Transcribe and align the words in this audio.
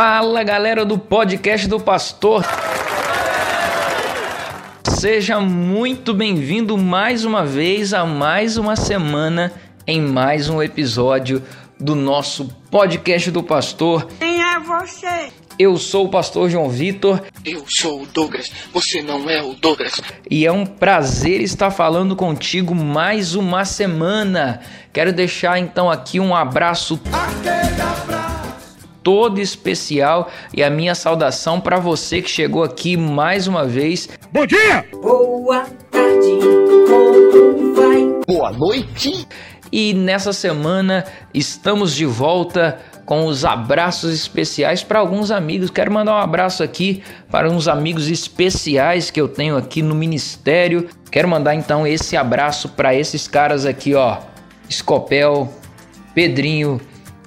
Fala 0.00 0.44
galera 0.44 0.84
do 0.84 0.96
podcast 0.96 1.66
do 1.66 1.80
Pastor. 1.80 2.44
Seja 4.96 5.40
muito 5.40 6.14
bem-vindo 6.14 6.78
mais 6.78 7.24
uma 7.24 7.44
vez 7.44 7.92
a 7.92 8.06
mais 8.06 8.56
uma 8.56 8.76
semana 8.76 9.52
em 9.84 10.00
mais 10.00 10.48
um 10.48 10.62
episódio 10.62 11.42
do 11.80 11.96
nosso 11.96 12.44
podcast 12.70 13.28
do 13.32 13.42
Pastor. 13.42 14.06
Quem 14.20 14.40
é 14.40 14.60
você? 14.60 15.32
Eu 15.58 15.76
sou 15.76 16.06
o 16.06 16.08
pastor 16.08 16.48
João 16.48 16.70
Vitor. 16.70 17.20
Eu 17.44 17.64
sou 17.66 18.02
o 18.02 18.06
Douglas, 18.06 18.52
você 18.72 19.02
não 19.02 19.28
é 19.28 19.42
o 19.42 19.54
Douglas. 19.54 20.00
E 20.30 20.46
é 20.46 20.52
um 20.52 20.64
prazer 20.64 21.40
estar 21.40 21.72
falando 21.72 22.14
contigo 22.14 22.72
mais 22.72 23.34
uma 23.34 23.64
semana. 23.64 24.60
Quero 24.92 25.12
deixar 25.12 25.58
então 25.58 25.90
aqui 25.90 26.20
um 26.20 26.36
abraço 26.36 27.00
todo 29.02 29.40
especial 29.40 30.30
e 30.54 30.62
a 30.62 30.70
minha 30.70 30.94
saudação 30.94 31.60
para 31.60 31.78
você 31.78 32.22
que 32.22 32.30
chegou 32.30 32.62
aqui 32.62 32.96
mais 32.96 33.46
uma 33.46 33.64
vez. 33.64 34.08
Bom 34.32 34.46
dia! 34.46 34.84
Boa 34.92 35.66
tarde, 35.90 36.38
como 36.88 37.74
vai? 37.74 38.06
Boa 38.26 38.52
noite. 38.52 39.26
E 39.70 39.92
nessa 39.92 40.32
semana 40.32 41.04
estamos 41.34 41.94
de 41.94 42.06
volta 42.06 42.78
com 43.04 43.24
os 43.26 43.44
abraços 43.44 44.12
especiais 44.12 44.82
para 44.82 44.98
alguns 44.98 45.30
amigos. 45.30 45.70
Quero 45.70 45.92
mandar 45.92 46.14
um 46.14 46.18
abraço 46.18 46.62
aqui 46.62 47.02
para 47.30 47.50
uns 47.50 47.68
amigos 47.68 48.08
especiais 48.08 49.10
que 49.10 49.20
eu 49.20 49.28
tenho 49.28 49.56
aqui 49.56 49.80
no 49.80 49.94
ministério. 49.94 50.88
Quero 51.10 51.28
mandar 51.28 51.54
então 51.54 51.86
esse 51.86 52.16
abraço 52.16 52.68
para 52.70 52.94
esses 52.94 53.26
caras 53.26 53.64
aqui, 53.64 53.94
ó. 53.94 54.18
Scopel, 54.70 55.50
Pedrinho, 56.14 56.80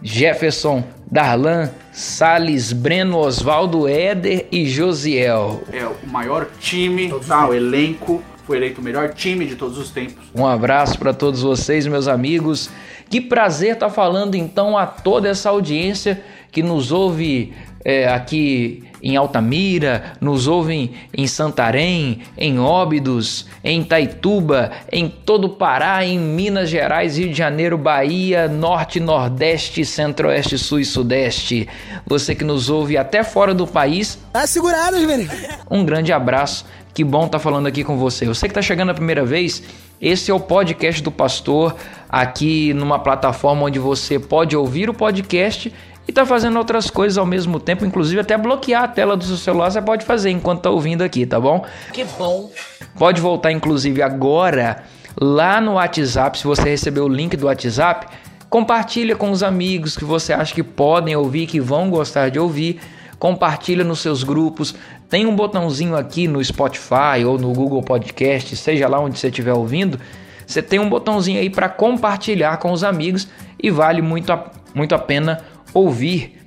Jefferson, 0.03 0.84
Darlan, 1.11 1.70
Sales, 1.91 2.71
Breno, 2.71 3.17
Osvaldo, 3.17 3.85
Éder 3.85 4.48
e 4.49 4.65
Josiel. 4.65 5.62
É 5.73 5.85
o 5.85 6.07
maior 6.07 6.48
time, 6.57 7.13
tá, 7.27 7.49
o 7.49 7.54
elenco. 7.54 8.23
Foi 8.48 8.55
eleito 8.55 8.79
o 8.79 8.84
melhor 8.84 9.13
time 9.13 9.45
de 9.45 9.57
todos 9.57 9.77
os 9.77 9.91
tempos. 9.91 10.23
Um 10.34 10.48
abraço 10.48 10.98
para 10.98 11.13
todos 11.13 11.41
vocês, 11.41 11.85
meus 11.85 12.07
amigos. 12.07 12.70
Que 13.09 13.20
prazer 13.20 13.73
estar 13.73 13.89
falando 13.89 14.35
então 14.35 14.77
a 14.77 14.87
toda 14.87 15.27
essa 15.27 15.49
audiência 15.49 16.23
que 16.49 16.63
nos 16.63 16.93
ouve 16.93 17.54
é, 17.84 18.07
aqui 18.07 18.84
em 19.02 19.16
Altamira, 19.16 20.13
nos 20.21 20.48
ouvem 20.48 20.91
em 21.16 21.26
Santarém, 21.27 22.21
em 22.38 22.60
Óbidos, 22.60 23.48
em 23.63 23.84
Taituba, 23.84 24.71
em 24.91 25.07
todo 25.10 25.46
o 25.46 25.49
Pará, 25.49 26.05
em 26.05 26.20
Minas 26.20 26.70
Gerais, 26.70 27.18
Rio 27.18 27.29
de 27.29 27.38
Janeiro, 27.38 27.77
Bahia, 27.77 28.48
Norte, 28.48 28.99
Nordeste, 28.99 29.84
Centro-Oeste, 29.85 30.57
Sul 30.57 30.79
e 30.79 30.85
Sudeste. 30.85 31.68
Você 32.05 32.35
que 32.35 32.44
nos 32.44 32.70
ouve 32.70 32.98
até 32.98 33.24
fora 33.24 33.54
do 33.54 33.66
país, 33.68 34.20
Tá 34.32 34.46
segurado, 34.46 34.98
menino. 34.99 35.29
um 35.70 35.84
grande 35.84 36.12
abraço. 36.13 36.66
Que 36.94 37.04
bom 37.05 37.26
estar 37.26 37.40
falando 37.40 37.68
aqui 37.68 37.84
com 37.85 37.98
você. 37.98 38.26
Você 38.26 38.48
que 38.48 38.52
está 38.52 38.62
chegando 38.62 38.90
a 38.90 38.94
primeira 38.94 39.24
vez, 39.24 39.63
esse 40.02 40.29
é 40.29 40.34
o 40.34 40.40
podcast 40.41 41.02
do 41.02 41.10
Pastor, 41.10 41.74
aqui 42.10 42.74
numa 42.74 42.99
plataforma 42.99 43.63
onde 43.63 43.79
você 43.79 44.20
pode 44.20 44.57
ouvir 44.57 44.90
o 44.90 44.94
podcast 44.94 45.72
e 46.12 46.13
tá 46.13 46.26
fazendo 46.26 46.57
outras 46.57 46.90
coisas 46.90 47.17
ao 47.17 47.26
mesmo 47.26 47.57
tempo, 47.57 47.85
inclusive 47.85 48.20
até 48.20 48.37
bloquear 48.37 48.84
a 48.84 48.87
tela 48.87 49.15
do 49.15 49.23
seu 49.23 49.37
celular, 49.37 49.71
você 49.71 49.81
pode 49.81 50.04
fazer 50.04 50.29
enquanto 50.29 50.63
tá 50.63 50.70
ouvindo 50.70 51.04
aqui, 51.04 51.26
tá 51.26 51.40
bom? 51.40 51.63
Que 51.93 52.04
bom. 52.04 52.51
Pode 52.99 53.21
voltar, 53.21 53.49
inclusive, 53.54 54.01
agora 54.01 54.84
lá 55.20 55.62
no 55.62 55.76
WhatsApp, 55.76 56.37
se 56.37 56.43
você 56.43 56.63
recebeu 56.63 57.05
o 57.05 57.07
link 57.07 57.37
do 57.37 57.45
WhatsApp, 57.45 58.07
compartilha 58.49 59.15
com 59.15 59.32
os 59.32 59.41
amigos 59.41 59.95
que 59.95 60.04
você 60.04 60.34
acha 60.34 60.54
que 60.54 60.62
podem 60.62 61.15
ouvir, 61.15 61.48
que 61.48 61.62
vão 61.62 61.89
gostar 61.89 62.29
de 62.29 62.37
ouvir. 62.37 62.82
Compartilha 63.17 63.85
nos 63.85 63.99
seus 63.99 64.22
grupos. 64.22 64.75
Tem 65.07 65.25
um 65.25 65.35
botãozinho 65.35 65.95
aqui 65.95 66.28
no 66.28 66.43
Spotify 66.43 67.23
ou 67.25 67.38
no 67.38 67.53
Google 67.53 67.83
Podcast, 67.83 68.53
seja 68.57 68.89
lá 68.89 68.99
onde 68.99 69.17
você 69.17 69.28
estiver 69.28 69.53
ouvindo. 69.53 69.97
Você 70.45 70.61
tem 70.61 70.79
um 70.79 70.89
botãozinho 70.89 71.39
aí 71.39 71.49
para 71.49 71.69
compartilhar 71.69 72.57
com 72.57 72.73
os 72.73 72.83
amigos 72.83 73.29
e 73.61 73.72
vale 73.72 74.01
muito 74.01 74.33
a, 74.33 74.51
muito 74.73 74.93
a 74.93 74.99
pena 74.99 75.39
ouvir 75.73 76.41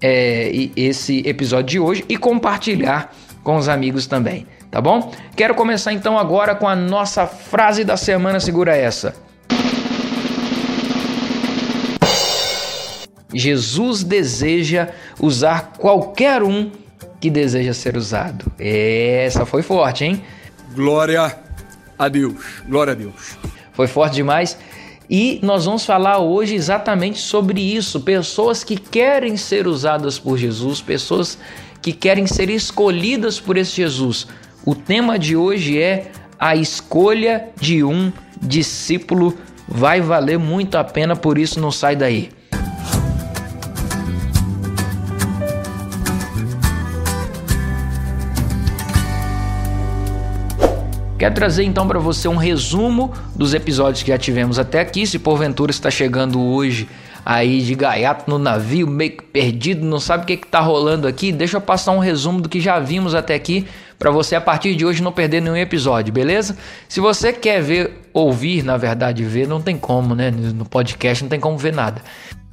é, 0.00 0.50
esse 0.76 1.22
episódio 1.26 1.66
de 1.66 1.80
hoje 1.80 2.04
e 2.08 2.16
compartilhar 2.16 3.14
com 3.42 3.56
os 3.56 3.68
amigos 3.68 4.06
também, 4.06 4.46
tá 4.70 4.80
bom? 4.80 5.12
Quero 5.34 5.54
começar 5.54 5.92
então 5.92 6.18
agora 6.18 6.54
com 6.54 6.68
a 6.68 6.76
nossa 6.76 7.26
frase 7.26 7.84
da 7.84 7.96
semana, 7.96 8.40
segura 8.40 8.76
essa. 8.76 9.14
Jesus 13.32 14.02
deseja 14.02 14.88
usar 15.20 15.72
qualquer 15.78 16.42
um 16.42 16.70
que 17.20 17.30
deseja 17.30 17.74
ser 17.74 17.96
usado. 17.96 18.50
Essa 18.58 19.44
foi 19.44 19.62
forte, 19.62 20.04
hein? 20.04 20.22
Glória 20.74 21.36
a 21.98 22.08
Deus. 22.08 22.62
Glória 22.66 22.92
a 22.92 22.96
Deus. 22.96 23.36
Foi 23.72 23.86
forte 23.86 24.14
demais. 24.14 24.56
E 25.08 25.38
nós 25.42 25.64
vamos 25.64 25.84
falar 25.84 26.18
hoje 26.18 26.54
exatamente 26.54 27.18
sobre 27.18 27.60
isso. 27.60 28.00
Pessoas 28.00 28.64
que 28.64 28.76
querem 28.76 29.36
ser 29.36 29.66
usadas 29.66 30.18
por 30.18 30.36
Jesus, 30.36 30.80
pessoas 30.80 31.38
que 31.80 31.92
querem 31.92 32.26
ser 32.26 32.50
escolhidas 32.50 33.38
por 33.38 33.56
esse 33.56 33.76
Jesus. 33.76 34.26
O 34.64 34.74
tema 34.74 35.18
de 35.18 35.36
hoje 35.36 35.80
é 35.80 36.10
a 36.38 36.56
escolha 36.56 37.50
de 37.60 37.84
um 37.84 38.12
discípulo. 38.42 39.36
Vai 39.68 40.00
valer 40.00 40.38
muito 40.38 40.76
a 40.76 40.84
pena, 40.84 41.14
por 41.14 41.38
isso 41.38 41.60
não 41.60 41.70
sai 41.70 41.94
daí. 41.94 42.35
Quero 51.26 51.34
trazer 51.34 51.64
então 51.64 51.88
para 51.88 51.98
você 51.98 52.28
um 52.28 52.36
resumo 52.36 53.12
dos 53.34 53.52
episódios 53.52 54.00
que 54.00 54.12
já 54.12 54.16
tivemos 54.16 54.60
até 54.60 54.78
aqui. 54.78 55.04
Se 55.04 55.18
porventura 55.18 55.72
está 55.72 55.90
chegando 55.90 56.40
hoje 56.40 56.88
aí 57.24 57.62
de 57.62 57.74
gaiato 57.74 58.30
no 58.30 58.38
navio, 58.38 58.86
meio 58.86 59.10
que 59.16 59.24
perdido, 59.24 59.84
não 59.84 59.98
sabe 59.98 60.22
o 60.22 60.26
que 60.26 60.34
está 60.34 60.60
rolando 60.60 61.08
aqui, 61.08 61.32
deixa 61.32 61.56
eu 61.56 61.60
passar 61.60 61.90
um 61.90 61.98
resumo 61.98 62.40
do 62.40 62.48
que 62.48 62.60
já 62.60 62.78
vimos 62.78 63.12
até 63.12 63.34
aqui 63.34 63.66
para 63.98 64.12
você 64.12 64.36
a 64.36 64.40
partir 64.40 64.76
de 64.76 64.86
hoje 64.86 65.02
não 65.02 65.10
perder 65.10 65.42
nenhum 65.42 65.56
episódio, 65.56 66.14
beleza? 66.14 66.56
Se 66.88 67.00
você 67.00 67.32
quer 67.32 67.60
ver, 67.60 68.08
ouvir, 68.12 68.62
na 68.62 68.76
verdade, 68.76 69.24
ver, 69.24 69.48
não 69.48 69.60
tem 69.60 69.76
como, 69.76 70.14
né? 70.14 70.30
No 70.30 70.64
podcast 70.64 71.24
não 71.24 71.28
tem 71.28 71.40
como 71.40 71.58
ver 71.58 71.72
nada. 71.72 72.02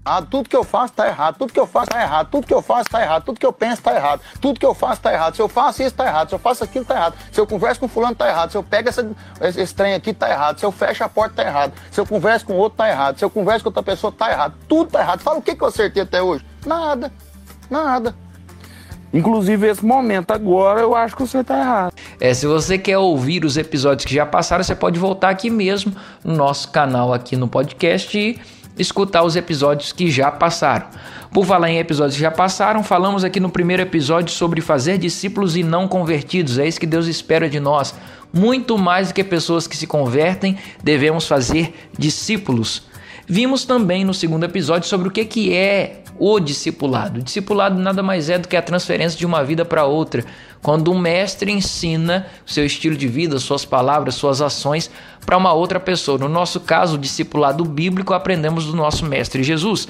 Ah, 0.05 0.21
tudo 0.21 0.49
que 0.49 0.55
eu 0.55 0.65
faço 0.65 0.91
tá 0.91 1.07
errado, 1.07 1.37
tudo 1.37 1.53
que 1.53 1.59
eu 1.59 1.65
faço 1.65 1.89
tá 1.89 2.01
errado, 2.01 2.27
tudo 2.29 2.45
que 2.45 2.53
eu 2.53 2.61
faço 2.61 2.89
tá 2.89 3.01
errado, 3.01 3.23
tudo 3.23 3.39
que 3.39 3.45
eu 3.45 3.53
penso 3.53 3.81
tá 3.81 3.95
errado, 3.95 4.21
tudo 4.41 4.59
que 4.59 4.65
eu 4.65 4.73
faço 4.73 4.99
tá 4.99 5.13
errado. 5.13 5.35
Se 5.35 5.41
eu 5.41 5.47
faço 5.47 5.81
isso 5.81 5.95
tá 5.95 6.05
errado, 6.05 6.27
se 6.27 6.35
eu 6.35 6.39
faço 6.39 6.63
aquilo 6.63 6.83
tá 6.83 6.93
errado, 6.93 7.15
se 7.31 7.39
eu 7.39 7.47
converso 7.47 7.79
com 7.79 7.87
fulano 7.87 8.13
tá 8.13 8.27
errado, 8.27 8.51
se 8.51 8.57
eu 8.57 8.63
pego 8.63 8.89
essa, 8.89 9.09
esse, 9.41 9.73
trem 9.73 9.93
aqui 9.93 10.13
tá 10.13 10.29
errado, 10.29 10.59
se 10.59 10.65
eu 10.65 10.73
fecho 10.73 11.05
a 11.05 11.09
porta 11.09 11.41
tá 11.41 11.47
errado, 11.47 11.73
se 11.89 12.01
eu 12.01 12.05
converso 12.05 12.45
com 12.45 12.53
outro 12.53 12.77
tá 12.79 12.89
errado, 12.89 13.17
se 13.17 13.23
eu 13.23 13.29
converso 13.29 13.63
com 13.63 13.69
outra 13.69 13.83
pessoa 13.83 14.11
tá 14.11 14.29
errado, 14.29 14.55
tudo 14.67 14.91
tá 14.91 14.99
errado. 14.99 15.21
Fala 15.21 15.39
o 15.39 15.41
que, 15.41 15.55
que 15.55 15.63
eu 15.63 15.67
acertei 15.67 16.03
até 16.03 16.21
hoje? 16.21 16.45
Nada, 16.65 17.09
nada. 17.69 18.13
Inclusive, 19.13 19.67
esse 19.67 19.85
momento 19.85 20.31
agora, 20.31 20.81
eu 20.81 20.95
acho 20.95 21.15
que 21.15 21.21
você 21.21 21.43
tá 21.43 21.59
errado. 21.59 21.93
É, 22.19 22.33
se 22.33 22.47
você 22.47 22.79
quer 22.79 22.97
ouvir 22.97 23.45
os 23.45 23.57
episódios 23.57 24.05
que 24.05 24.13
já 24.13 24.25
passaram, 24.25 24.63
você 24.63 24.75
pode 24.75 24.99
voltar 24.99 25.29
aqui 25.29 25.51
mesmo 25.51 25.95
no 26.23 26.35
nosso 26.35 26.71
canal 26.71 27.13
aqui 27.13 27.37
no 27.37 27.47
podcast 27.47 28.17
e 28.17 28.41
escutar 28.77 29.23
os 29.23 29.35
episódios 29.35 29.91
que 29.91 30.09
já 30.09 30.31
passaram. 30.31 30.87
Por 31.31 31.45
falar 31.45 31.69
em 31.69 31.79
episódios 31.79 32.15
que 32.15 32.21
já 32.21 32.31
passaram, 32.31 32.83
falamos 32.83 33.23
aqui 33.23 33.39
no 33.39 33.49
primeiro 33.49 33.81
episódio 33.81 34.31
sobre 34.31 34.61
fazer 34.61 34.97
discípulos 34.97 35.55
e 35.55 35.63
não 35.63 35.87
convertidos. 35.87 36.59
É 36.59 36.67
isso 36.67 36.79
que 36.79 36.85
Deus 36.85 37.07
espera 37.07 37.49
de 37.49 37.59
nós. 37.59 37.95
Muito 38.31 38.77
mais 38.77 39.07
do 39.09 39.13
que 39.13 39.23
pessoas 39.23 39.67
que 39.67 39.77
se 39.77 39.87
convertem, 39.87 40.57
devemos 40.83 41.27
fazer 41.27 41.73
discípulos. 41.97 42.83
Vimos 43.27 43.65
também 43.65 44.03
no 44.03 44.13
segundo 44.13 44.43
episódio 44.43 44.87
sobre 44.87 45.07
o 45.07 45.11
que, 45.11 45.23
que 45.23 45.53
é 45.53 46.02
o 46.19 46.39
discipulado. 46.39 47.19
O 47.19 47.23
discipulado 47.23 47.79
nada 47.79 48.03
mais 48.03 48.29
é 48.29 48.37
do 48.37 48.47
que 48.47 48.55
a 48.55 48.61
transferência 48.61 49.17
de 49.17 49.25
uma 49.25 49.43
vida 49.43 49.65
para 49.65 49.85
outra. 49.85 50.23
Quando 50.61 50.91
um 50.91 50.97
mestre 50.97 51.51
ensina 51.51 52.27
seu 52.45 52.65
estilo 52.65 52.95
de 52.95 53.07
vida, 53.07 53.39
suas 53.39 53.65
palavras, 53.65 54.15
suas 54.15 54.41
ações 54.41 54.89
para 55.25 55.37
uma 55.37 55.53
outra 55.53 55.79
pessoa. 55.79 56.17
No 56.17 56.29
nosso 56.29 56.59
caso, 56.59 56.95
o 56.95 56.97
discipulado 56.97 57.65
bíblico, 57.65 58.13
aprendemos 58.13 58.65
do 58.65 58.75
nosso 58.75 59.05
mestre 59.05 59.43
Jesus. 59.43 59.87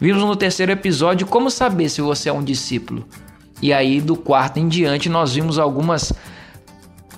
Vimos 0.00 0.22
no 0.22 0.36
terceiro 0.36 0.72
episódio 0.72 1.26
como 1.26 1.50
saber 1.50 1.88
se 1.88 2.00
você 2.00 2.28
é 2.28 2.32
um 2.32 2.44
discípulo. 2.44 3.06
E 3.62 3.72
aí, 3.72 4.00
do 4.00 4.16
quarto 4.16 4.58
em 4.58 4.68
diante, 4.68 5.08
nós 5.08 5.34
vimos 5.34 5.58
algumas 5.58 6.12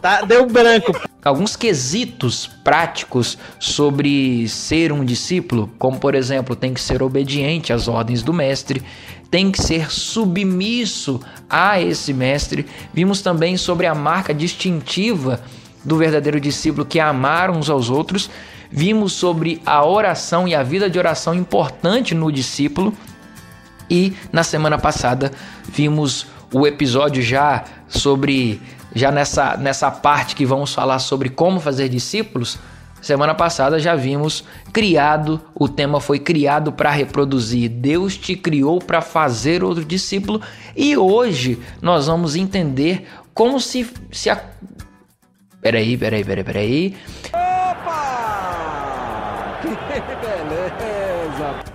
Tá, 0.00 0.22
deu 0.22 0.46
branco. 0.46 0.92
alguns 1.24 1.56
quesitos 1.56 2.46
práticos 2.62 3.36
sobre 3.58 4.48
ser 4.48 4.92
um 4.92 5.04
discípulo, 5.04 5.70
como 5.78 5.98
por 5.98 6.14
exemplo, 6.14 6.54
tem 6.54 6.72
que 6.72 6.80
ser 6.80 7.02
obediente 7.02 7.72
às 7.72 7.88
ordens 7.88 8.22
do 8.22 8.32
mestre, 8.32 8.82
tem 9.30 9.50
que 9.50 9.60
ser 9.60 9.90
submisso 9.90 11.20
a 11.50 11.80
esse 11.80 12.14
mestre. 12.14 12.64
Vimos 12.94 13.20
também 13.20 13.56
sobre 13.56 13.86
a 13.86 13.94
marca 13.94 14.32
distintiva 14.32 15.40
do 15.84 15.96
verdadeiro 15.96 16.40
discípulo 16.40 16.86
que 16.86 16.98
é 16.98 17.02
amar 17.02 17.50
uns 17.50 17.68
aos 17.68 17.90
outros. 17.90 18.30
Vimos 18.70 19.12
sobre 19.12 19.60
a 19.66 19.84
oração 19.84 20.46
e 20.46 20.54
a 20.54 20.62
vida 20.62 20.88
de 20.88 20.98
oração 20.98 21.34
importante 21.34 22.14
no 22.14 22.30
discípulo. 22.30 22.94
E 23.90 24.14
na 24.32 24.42
semana 24.42 24.78
passada 24.78 25.32
vimos 25.70 26.26
o 26.52 26.66
episódio 26.66 27.22
já 27.22 27.64
sobre 27.88 28.60
já 28.98 29.10
nessa 29.10 29.56
nessa 29.56 29.90
parte 29.90 30.34
que 30.34 30.44
vamos 30.44 30.74
falar 30.74 30.98
sobre 30.98 31.30
como 31.30 31.60
fazer 31.60 31.88
discípulos. 31.88 32.58
Semana 33.00 33.32
passada 33.32 33.78
já 33.78 33.94
vimos 33.94 34.44
criado, 34.72 35.40
o 35.54 35.68
tema 35.68 36.00
foi 36.00 36.18
criado 36.18 36.72
para 36.72 36.90
reproduzir. 36.90 37.70
Deus 37.70 38.16
te 38.16 38.34
criou 38.34 38.80
para 38.80 39.00
fazer 39.00 39.62
outro 39.62 39.84
discípulo 39.84 40.42
e 40.76 40.96
hoje 40.96 41.60
nós 41.80 42.08
vamos 42.08 42.34
entender 42.34 43.06
como 43.32 43.60
se 43.60 43.88
se 44.10 44.28
a... 44.28 44.42
Peraí, 45.62 45.96
peraí, 45.96 46.24
peraí, 46.24 46.44
peraí. 46.44 46.96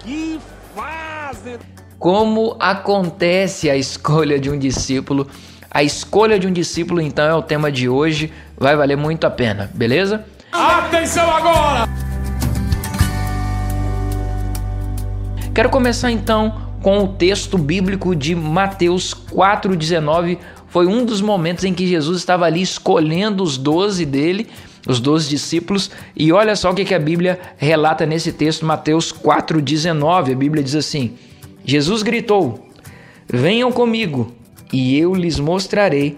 Que 0.03 0.37
fase! 0.75 1.57
Como 1.97 2.57
acontece 2.59 3.69
a 3.69 3.77
escolha 3.77 4.37
de 4.37 4.49
um 4.49 4.59
discípulo? 4.59 5.29
A 5.73 5.81
escolha 5.81 6.37
de 6.37 6.45
um 6.45 6.51
discípulo, 6.53 7.01
então, 7.01 7.25
é 7.25 7.33
o 7.33 7.41
tema 7.41 7.71
de 7.71 7.89
hoje. 7.89 8.31
Vai 8.55 8.75
valer 8.75 8.95
muito 8.95 9.25
a 9.25 9.31
pena, 9.31 9.71
beleza? 9.73 10.23
Atenção 10.51 11.27
agora! 11.31 11.89
Quero 15.51 15.71
começar 15.71 16.11
então 16.11 16.61
com 16.79 16.99
o 16.99 17.07
texto 17.07 17.57
bíblico 17.57 18.15
de 18.15 18.35
Mateus 18.35 19.15
4,19. 19.15 20.37
Foi 20.67 20.85
um 20.85 21.03
dos 21.03 21.21
momentos 21.21 21.63
em 21.63 21.73
que 21.73 21.87
Jesus 21.87 22.19
estava 22.19 22.45
ali 22.45 22.61
escolhendo 22.61 23.41
os 23.41 23.57
doze 23.57 24.05
dele, 24.05 24.47
os 24.87 24.99
doze 24.99 25.27
discípulos, 25.27 25.89
e 26.15 26.31
olha 26.31 26.55
só 26.55 26.69
o 26.69 26.75
que 26.75 26.93
a 26.93 26.99
Bíblia 26.99 27.39
relata 27.57 28.05
nesse 28.05 28.31
texto, 28.31 28.63
Mateus 28.63 29.11
4,19. 29.11 30.33
A 30.33 30.35
Bíblia 30.35 30.63
diz 30.63 30.75
assim: 30.75 31.15
Jesus 31.65 32.03
gritou: 32.03 32.69
Venham 33.27 33.71
comigo, 33.71 34.33
e 34.73 34.97
eu 34.97 35.13
lhes 35.13 35.39
mostrarei 35.39 36.17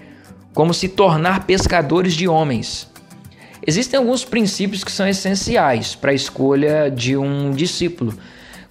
como 0.54 0.74
se 0.74 0.88
tornar 0.88 1.46
pescadores 1.46 2.14
de 2.14 2.26
homens. 2.26 2.90
Existem 3.68 3.98
alguns 3.98 4.24
princípios 4.24 4.84
que 4.84 4.92
são 4.92 5.06
essenciais 5.06 5.94
para 5.94 6.12
a 6.12 6.14
escolha 6.14 6.90
de 6.90 7.18
um 7.18 7.52
discípulo. 7.52 8.18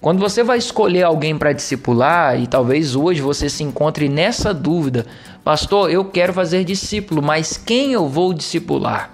Quando 0.01 0.19
você 0.19 0.43
vai 0.43 0.57
escolher 0.57 1.03
alguém 1.03 1.37
para 1.37 1.53
discipular, 1.53 2.39
e 2.39 2.47
talvez 2.47 2.95
hoje 2.95 3.21
você 3.21 3.47
se 3.49 3.63
encontre 3.63 4.09
nessa 4.09 4.53
dúvida, 4.53 5.05
pastor, 5.43 5.91
eu 5.91 6.05
quero 6.05 6.33
fazer 6.33 6.63
discípulo, 6.63 7.21
mas 7.21 7.55
quem 7.55 7.93
eu 7.93 8.07
vou 8.07 8.33
discipular? 8.33 9.11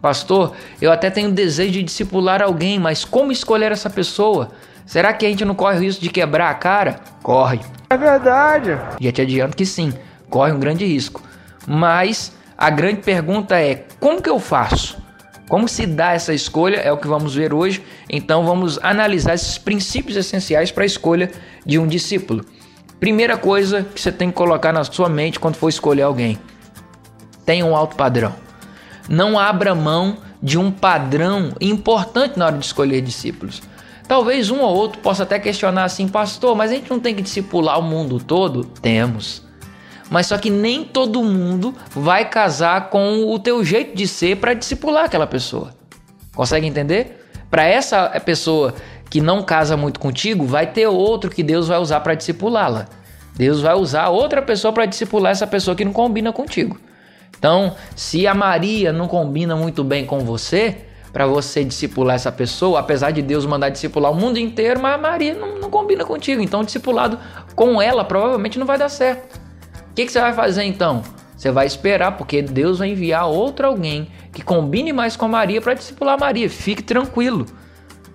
Pastor, 0.00 0.54
eu 0.80 0.90
até 0.90 1.10
tenho 1.10 1.30
desejo 1.30 1.72
de 1.72 1.82
discipular 1.82 2.42
alguém, 2.42 2.78
mas 2.78 3.04
como 3.04 3.30
escolher 3.30 3.72
essa 3.72 3.90
pessoa? 3.90 4.50
Será 4.88 5.12
que 5.12 5.26
a 5.26 5.28
gente 5.28 5.44
não 5.44 5.54
corre 5.54 5.76
o 5.76 5.80
risco 5.82 6.00
de 6.00 6.08
quebrar 6.08 6.48
a 6.48 6.54
cara? 6.54 7.00
Corre. 7.22 7.60
É 7.90 7.96
verdade. 7.98 8.70
Já 8.98 9.12
te 9.12 9.20
adianto 9.20 9.54
que 9.54 9.66
sim, 9.66 9.92
corre 10.30 10.50
um 10.50 10.58
grande 10.58 10.86
risco. 10.86 11.22
Mas 11.66 12.32
a 12.56 12.70
grande 12.70 13.02
pergunta 13.02 13.60
é: 13.60 13.84
como 14.00 14.22
que 14.22 14.30
eu 14.30 14.40
faço? 14.40 14.96
Como 15.46 15.68
se 15.68 15.84
dá 15.84 16.14
essa 16.14 16.32
escolha? 16.32 16.76
É 16.76 16.90
o 16.90 16.96
que 16.96 17.06
vamos 17.06 17.34
ver 17.34 17.52
hoje. 17.52 17.84
Então 18.08 18.46
vamos 18.46 18.78
analisar 18.82 19.34
esses 19.34 19.58
princípios 19.58 20.16
essenciais 20.16 20.72
para 20.72 20.84
a 20.84 20.86
escolha 20.86 21.30
de 21.66 21.78
um 21.78 21.86
discípulo. 21.86 22.42
Primeira 22.98 23.36
coisa 23.36 23.82
que 23.82 24.00
você 24.00 24.10
tem 24.10 24.30
que 24.30 24.36
colocar 24.36 24.72
na 24.72 24.84
sua 24.84 25.10
mente 25.10 25.38
quando 25.38 25.56
for 25.56 25.68
escolher 25.68 26.02
alguém: 26.02 26.38
tenha 27.44 27.66
um 27.66 27.76
alto 27.76 27.94
padrão. 27.94 28.34
Não 29.06 29.38
abra 29.38 29.74
mão 29.74 30.16
de 30.42 30.56
um 30.56 30.70
padrão 30.70 31.52
importante 31.60 32.38
na 32.38 32.46
hora 32.46 32.56
de 32.56 32.64
escolher 32.64 33.02
discípulos. 33.02 33.60
Talvez 34.08 34.50
um 34.50 34.60
ou 34.60 34.74
outro 34.74 35.00
possa 35.00 35.24
até 35.24 35.38
questionar 35.38 35.84
assim, 35.84 36.08
pastor, 36.08 36.56
mas 36.56 36.72
a 36.72 36.74
gente 36.74 36.88
não 36.90 36.98
tem 36.98 37.14
que 37.14 37.20
discipular 37.20 37.78
o 37.78 37.82
mundo 37.82 38.18
todo? 38.18 38.64
Temos. 38.64 39.46
Mas 40.08 40.26
só 40.26 40.38
que 40.38 40.48
nem 40.48 40.82
todo 40.82 41.22
mundo 41.22 41.74
vai 41.90 42.28
casar 42.28 42.88
com 42.88 43.30
o 43.30 43.38
teu 43.38 43.62
jeito 43.62 43.94
de 43.94 44.08
ser 44.08 44.38
para 44.38 44.54
discipular 44.54 45.04
aquela 45.04 45.26
pessoa. 45.26 45.74
Consegue 46.34 46.66
entender? 46.66 47.28
Para 47.50 47.64
essa 47.64 48.08
pessoa 48.20 48.74
que 49.10 49.20
não 49.20 49.42
casa 49.42 49.76
muito 49.76 50.00
contigo, 50.00 50.46
vai 50.46 50.66
ter 50.66 50.86
outro 50.86 51.30
que 51.30 51.42
Deus 51.42 51.68
vai 51.68 51.78
usar 51.78 52.00
para 52.00 52.14
discipulá-la. 52.14 52.86
Deus 53.36 53.60
vai 53.60 53.74
usar 53.74 54.08
outra 54.08 54.40
pessoa 54.40 54.72
para 54.72 54.86
discipular 54.86 55.32
essa 55.32 55.46
pessoa 55.46 55.76
que 55.76 55.84
não 55.84 55.92
combina 55.92 56.32
contigo. 56.32 56.80
Então, 57.38 57.74
se 57.94 58.26
a 58.26 58.34
Maria 58.34 58.92
não 58.92 59.06
combina 59.06 59.54
muito 59.54 59.84
bem 59.84 60.06
com 60.06 60.20
você, 60.20 60.87
para 61.12 61.26
você 61.26 61.64
discipular 61.64 62.16
essa 62.16 62.30
pessoa, 62.30 62.80
apesar 62.80 63.10
de 63.10 63.22
Deus 63.22 63.46
mandar 63.46 63.70
discipular 63.70 64.12
o 64.12 64.14
mundo 64.14 64.38
inteiro, 64.38 64.80
mas 64.80 64.94
a 64.94 64.98
Maria 64.98 65.34
não, 65.34 65.58
não 65.58 65.70
combina 65.70 66.04
contigo. 66.04 66.42
Então, 66.42 66.62
discipulado 66.62 67.18
com 67.54 67.80
ela 67.80 68.04
provavelmente 68.04 68.58
não 68.58 68.66
vai 68.66 68.78
dar 68.78 68.88
certo. 68.88 69.36
O 69.90 69.94
que, 69.94 70.06
que 70.06 70.12
você 70.12 70.20
vai 70.20 70.32
fazer 70.32 70.64
então? 70.64 71.02
Você 71.36 71.50
vai 71.50 71.66
esperar, 71.66 72.16
porque 72.16 72.42
Deus 72.42 72.78
vai 72.78 72.90
enviar 72.90 73.26
outro 73.26 73.66
alguém 73.66 74.10
que 74.32 74.42
combine 74.42 74.92
mais 74.92 75.16
com 75.16 75.24
a 75.26 75.28
Maria 75.28 75.60
para 75.60 75.74
discipular 75.74 76.14
a 76.14 76.18
Maria. 76.18 76.50
Fique 76.50 76.82
tranquilo. 76.82 77.46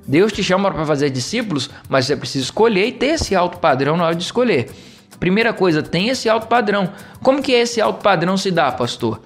Deus 0.05 0.33
te 0.33 0.43
chama 0.43 0.69
para 0.69 0.85
fazer 0.85 1.09
discípulos, 1.09 1.69
mas 1.87 2.05
você 2.05 2.15
precisa 2.15 2.43
escolher 2.43 2.87
e 2.87 2.91
ter 2.91 3.07
esse 3.07 3.35
alto 3.35 3.59
padrão 3.59 3.95
na 3.95 4.05
hora 4.05 4.15
de 4.15 4.23
escolher. 4.23 4.69
Primeira 5.19 5.53
coisa, 5.53 5.81
tem 5.81 6.09
esse 6.09 6.27
alto 6.27 6.47
padrão. 6.47 6.91
Como 7.21 7.41
que 7.41 7.53
esse 7.53 7.79
alto 7.79 8.01
padrão 8.03 8.35
se 8.35 8.51
dá, 8.51 8.71
pastor? 8.71 9.21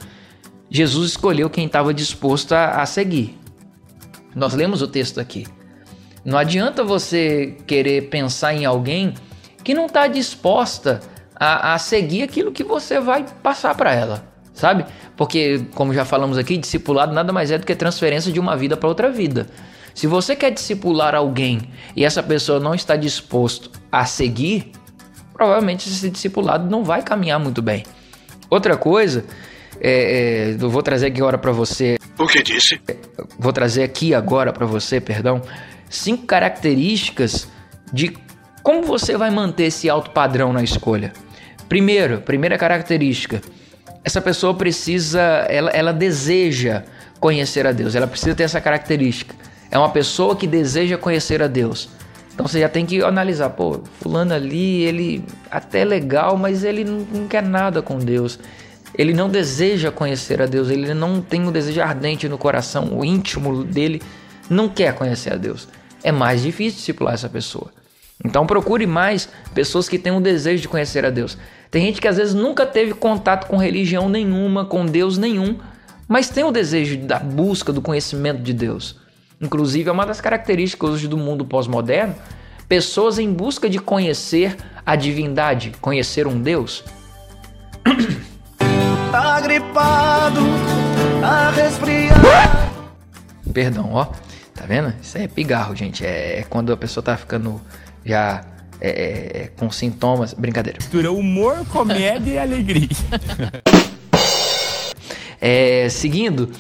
Jesus 0.70 1.12
escolheu 1.12 1.50
quem 1.50 1.66
estava 1.66 1.92
disposto 1.94 2.54
a, 2.54 2.82
a 2.82 2.86
seguir. 2.86 3.36
Nós 4.38 4.54
lemos 4.54 4.84
o 4.84 4.88
texto 4.88 5.20
aqui. 5.20 5.48
Não 6.24 6.38
adianta 6.38 6.84
você 6.84 7.58
querer 7.66 8.10
pensar 8.10 8.54
em 8.54 8.66
alguém 8.66 9.16
que 9.64 9.74
não 9.74 9.88
está 9.88 10.06
disposta 10.06 11.00
a, 11.36 11.74
a, 11.74 11.80
seguir 11.80 12.22
aquilo 12.22 12.52
que 12.52 12.64
você 12.64 13.00
vai 13.00 13.26
passar 13.42 13.74
para 13.74 13.94
ela, 13.94 14.24
sabe? 14.54 14.86
Porque, 15.16 15.66
como 15.74 15.92
já 15.92 16.06
falamos 16.06 16.38
aqui, 16.38 16.56
discipulado 16.56 17.16
nada 17.16 17.34
mais 17.34 17.50
é 17.50 17.58
do 17.58 17.66
que 17.66 17.76
transferência 17.76 18.32
de 18.32 18.40
uma 18.40 18.56
vida 18.56 18.78
para 18.78 18.88
outra 18.88 19.10
vida. 19.10 19.48
Se 19.96 20.06
você 20.06 20.36
quer 20.36 20.52
discipular 20.52 21.16
alguém 21.16 21.72
e 21.96 22.06
essa 22.06 22.22
pessoa 22.22 22.60
não 22.60 22.76
está 22.76 22.96
disposto 22.96 23.72
a 23.92 24.06
seguir, 24.06 24.72
provavelmente 25.34 25.90
esse 25.90 26.12
discipulado 26.12 26.70
não 26.70 26.84
vai 26.84 27.02
caminhar 27.02 27.40
muito 27.40 27.62
bem. 27.64 27.84
Outra 28.52 28.78
coisa, 28.78 29.26
é, 29.82 30.52
é, 30.52 30.64
eu 30.64 30.70
vou 30.70 30.84
trazer 30.84 31.08
aqui 31.08 31.20
agora 31.20 31.40
para 31.40 31.52
você. 31.52 31.97
O 32.20 32.26
que 32.26 32.42
disse? 32.42 32.82
Vou 33.38 33.54
trazer 33.54 33.84
aqui 33.84 34.14
agora 34.14 34.52
para 34.52 34.66
você, 34.66 35.00
perdão, 35.00 35.42
cinco 35.90 36.26
características 36.26 37.48
de 37.94 38.18
como 38.64 38.84
você 38.84 39.16
vai 39.16 39.30
manter 39.30 39.66
esse 39.66 39.90
alto 39.90 40.10
padrão 40.10 40.52
na 40.52 40.64
escolha. 40.64 41.14
Primeiro, 41.70 42.22
primeira 42.22 42.58
característica, 42.58 43.42
essa 44.04 44.20
pessoa 44.20 44.54
precisa, 44.54 45.22
ela, 45.50 45.70
ela 45.72 45.94
deseja 45.94 46.84
conhecer 47.20 47.68
a 47.68 47.72
Deus, 47.72 47.94
ela 47.94 48.08
precisa 48.08 48.34
ter 48.36 48.44
essa 48.44 48.60
característica. 48.60 49.36
É 49.70 49.78
uma 49.78 49.90
pessoa 49.90 50.36
que 50.36 50.48
deseja 50.48 50.98
conhecer 50.98 51.44
a 51.44 51.48
Deus. 51.48 51.90
Então 52.34 52.48
você 52.48 52.60
já 52.60 52.70
tem 52.70 52.86
que 52.86 53.02
analisar, 53.02 53.50
pô, 53.52 53.82
fulano 54.00 54.34
ali, 54.34 54.84
ele 54.84 55.24
até 55.52 55.82
é 55.82 55.86
legal, 55.86 56.38
mas 56.38 56.64
ele 56.64 56.84
não, 56.84 57.00
não 57.00 57.28
quer 57.28 57.44
nada 57.44 57.82
com 57.82 57.98
Deus. 57.98 58.40
Ele 58.98 59.14
não 59.14 59.30
deseja 59.30 59.92
conhecer 59.92 60.42
a 60.42 60.46
Deus, 60.46 60.70
ele 60.70 60.94
não 60.94 61.22
tem 61.22 61.48
um 61.48 61.52
desejo 61.52 61.82
ardente 61.82 62.28
no 62.28 62.38
coração, 62.38 62.98
o 62.98 63.06
íntimo 63.06 63.64
dele 63.64 64.02
não 64.50 64.68
quer 64.68 64.96
conhecer 64.96 65.34
a 65.34 65.38
Deus. 65.38 65.68
É 66.04 66.12
mais 66.12 66.42
difícil 66.42 66.80
discipular 66.80 67.14
essa 67.14 67.30
pessoa. 67.30 67.72
Então 68.26 68.48
procure 68.48 68.88
mais 68.88 69.30
pessoas 69.54 69.88
que 69.88 70.00
tenham 70.00 70.18
um 70.18 70.22
desejo 70.22 70.64
de 70.64 70.68
conhecer 70.68 71.06
a 71.06 71.10
Deus. 71.10 71.38
Tem 71.70 71.86
gente 71.86 72.02
que 72.02 72.08
às 72.08 72.18
vezes 72.18 72.34
nunca 72.34 72.66
teve 72.66 72.94
contato 72.94 73.48
com 73.48 73.58
religião 73.58 74.10
nenhuma, 74.10 74.66
com 74.66 74.86
Deus 74.86 75.18
nenhum, 75.18 75.60
mas 76.08 76.30
tem 76.30 76.44
o 76.44 76.52
desejo 76.52 76.98
da 76.98 77.20
busca 77.20 77.72
do 77.72 77.82
conhecimento 77.82 78.42
de 78.42 78.54
Deus. 78.54 79.00
Inclusive, 79.40 79.90
é 79.90 79.92
uma 79.92 80.06
das 80.06 80.20
características 80.20 80.90
hoje 80.90 81.08
do 81.08 81.18
mundo 81.18 81.46
pós-moderno, 81.46 82.16
pessoas 82.68 83.20
em 83.20 83.32
busca 83.32 83.70
de 83.70 83.78
conhecer 83.78 84.56
a 84.84 84.96
divindade, 84.96 85.74
conhecer 85.80 86.26
um 86.26 86.42
Deus. 86.42 86.84
Tá 89.18 89.42
gripado, 89.42 90.42
tá 91.20 91.50
resfriado. 91.50 92.22
Perdão, 93.52 93.90
ó. 93.92 94.06
Tá 94.54 94.68
vendo? 94.68 94.94
Isso 95.02 95.18
aí 95.18 95.24
é 95.24 95.28
pigarro, 95.28 95.76
gente. 95.76 96.06
É 96.06 96.46
quando 96.48 96.72
a 96.72 96.78
pessoa 96.78 97.04
tá 97.04 97.18
ficando 97.18 97.60
já 98.06 98.46
é, 98.80 98.90
é, 98.90 99.42
é, 99.42 99.48
com 99.58 99.72
sintomas. 99.72 100.36
Brincadeira. 100.36 100.78
Mistura 100.80 101.12
humor, 101.12 101.66
comédia 101.72 102.32
e 102.34 102.38
alegria. 102.38 102.90
É, 105.40 105.88
seguindo, 105.90 106.52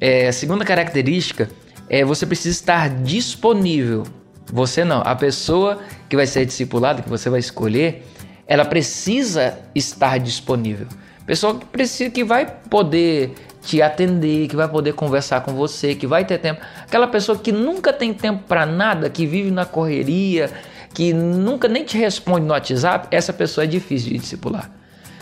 é, 0.00 0.28
a 0.28 0.32
segunda 0.32 0.64
característica 0.64 1.50
é 1.88 2.04
você 2.04 2.24
precisa 2.24 2.56
estar 2.56 2.88
disponível. 2.88 4.04
Você 4.52 4.84
não, 4.84 5.00
a 5.00 5.16
pessoa 5.16 5.80
que 6.08 6.14
vai 6.14 6.26
ser 6.28 6.44
discipulada, 6.44 7.02
que 7.02 7.08
você 7.08 7.28
vai 7.28 7.40
escolher, 7.40 8.04
ela 8.46 8.64
precisa 8.64 9.58
estar 9.74 10.18
disponível. 10.18 10.86
Pessoa 11.30 11.56
que 11.56 11.64
precisa, 11.66 12.10
que 12.10 12.24
vai 12.24 12.44
poder 12.44 13.34
te 13.62 13.80
atender, 13.80 14.48
que 14.48 14.56
vai 14.56 14.68
poder 14.68 14.94
conversar 14.94 15.42
com 15.42 15.54
você, 15.54 15.94
que 15.94 16.04
vai 16.04 16.24
ter 16.24 16.38
tempo. 16.38 16.60
Aquela 16.82 17.06
pessoa 17.06 17.38
que 17.38 17.52
nunca 17.52 17.92
tem 17.92 18.12
tempo 18.12 18.42
para 18.48 18.66
nada, 18.66 19.08
que 19.08 19.24
vive 19.24 19.48
na 19.48 19.64
correria, 19.64 20.50
que 20.92 21.12
nunca 21.12 21.68
nem 21.68 21.84
te 21.84 21.96
responde 21.96 22.44
no 22.44 22.52
WhatsApp, 22.52 23.06
essa 23.12 23.32
pessoa 23.32 23.62
é 23.62 23.68
difícil 23.68 24.10
de 24.10 24.18
discipular. 24.18 24.72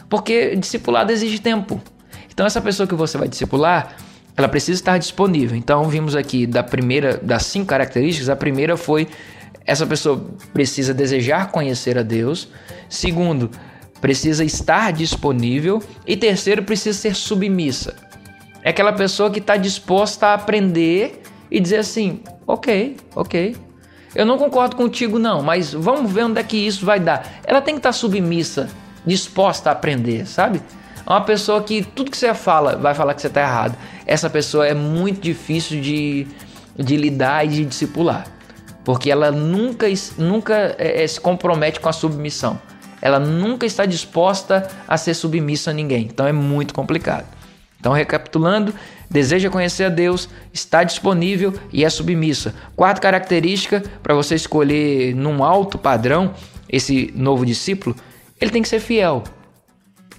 Porque 0.09 0.57
discipulado 0.57 1.13
exige 1.13 1.41
tempo. 1.41 1.79
Então 2.33 2.47
essa 2.47 2.63
pessoa 2.63 2.87
que 2.87 2.95
você 2.95 3.19
vai 3.19 3.29
discipular, 3.29 3.95
ela 4.35 4.49
precisa 4.49 4.81
estar 4.81 4.97
disponível. 4.97 5.59
Então 5.59 5.85
vimos 5.91 6.17
aqui 6.17 6.47
da 6.47 6.63
primeira 6.63 7.19
das 7.19 7.43
cinco 7.43 7.67
características, 7.67 8.31
a 8.31 8.37
primeira 8.37 8.79
foi 8.79 9.07
essa 9.67 9.87
pessoa 9.87 10.27
precisa 10.55 10.95
desejar 10.95 11.53
conhecer 11.53 11.99
a 11.99 12.03
Deus. 12.03 12.49
Segundo, 12.89 13.51
precisa 14.01 14.45
estar 14.45 14.93
disponível 14.93 15.83
e 16.07 16.17
terceiro, 16.17 16.63
precisa 16.63 16.99
ser 16.99 17.15
submissa. 17.15 17.95
É 18.63 18.71
aquela 18.71 18.93
pessoa 18.93 19.31
que 19.31 19.39
está 19.39 19.57
disposta 19.57 20.29
a 20.29 20.35
aprender 20.35 21.23
e 21.51 21.61
dizer 21.61 21.79
assim: 21.79 22.21
ok, 22.47 22.97
ok. 23.15 23.57
Eu 24.15 24.25
não 24.25 24.39
concordo 24.39 24.75
contigo, 24.75 25.19
não, 25.19 25.43
mas 25.43 25.73
vamos 25.73 26.11
ver 26.11 26.25
onde 26.25 26.41
é 26.41 26.43
que 26.43 26.57
isso 26.57 26.85
vai 26.85 26.99
dar. 26.99 27.41
Ela 27.45 27.61
tem 27.61 27.75
que 27.75 27.79
estar 27.79 27.91
tá 27.91 27.93
submissa, 27.93 28.69
disposta 29.07 29.69
a 29.69 29.73
aprender, 29.73 30.27
sabe? 30.27 30.63
É 31.07 31.11
uma 31.11 31.21
pessoa 31.21 31.63
que 31.63 31.83
tudo 31.83 32.11
que 32.11 32.17
você 32.17 32.33
fala 32.35 32.77
vai 32.77 32.95
falar 32.95 33.15
que 33.15 33.21
você 33.21 33.29
está 33.29 33.43
errado. 33.43 33.77
Essa 34.07 34.29
pessoa 34.29 34.67
é 34.67 34.75
muito 34.75 35.21
difícil 35.21 35.81
de, 35.81 36.27
de 36.77 36.97
lidar 36.97 37.45
e 37.45 37.49
de 37.49 37.65
discipular, 37.65 38.27
porque 38.85 39.11
ela 39.11 39.31
nunca, 39.31 39.87
nunca 40.17 40.75
é, 40.79 41.05
é, 41.05 41.07
se 41.07 41.21
compromete 41.21 41.79
com 41.81 41.89
a 41.89 41.93
submissão. 41.93 42.61
Ela 43.01 43.19
nunca 43.19 43.67
está 43.67 43.87
disposta 43.87 44.69
a 44.87 44.97
ser 44.97 45.15
submissa 45.15 45.71
a 45.71 45.75
ninguém. 45.75 46.03
Então 46.05 46.27
é 46.27 46.33
muito 46.33 46.75
complicado. 46.75 47.27
Então, 47.81 47.93
recapitulando, 47.93 48.75
deseja 49.09 49.51
conhecer 49.51 49.85
a 49.85 49.89
Deus, 49.89 50.29
está 50.53 50.83
disponível 50.83 51.55
e 51.73 51.85
é 51.85 51.91
submissa. 51.91 52.55
Quarta 52.75 53.01
característica 53.01 53.83
para 54.03 54.15
você 54.15 54.35
escolher 54.35 55.15
num 55.15 55.45
alto 55.45 55.79
padrão 55.79 56.35
esse 56.69 57.13
novo 57.15 57.47
discípulo, 57.47 57.95
ele 58.41 58.51
tem 58.51 58.63
que 58.63 58.69
ser 58.69 58.81
fiel. 58.81 59.23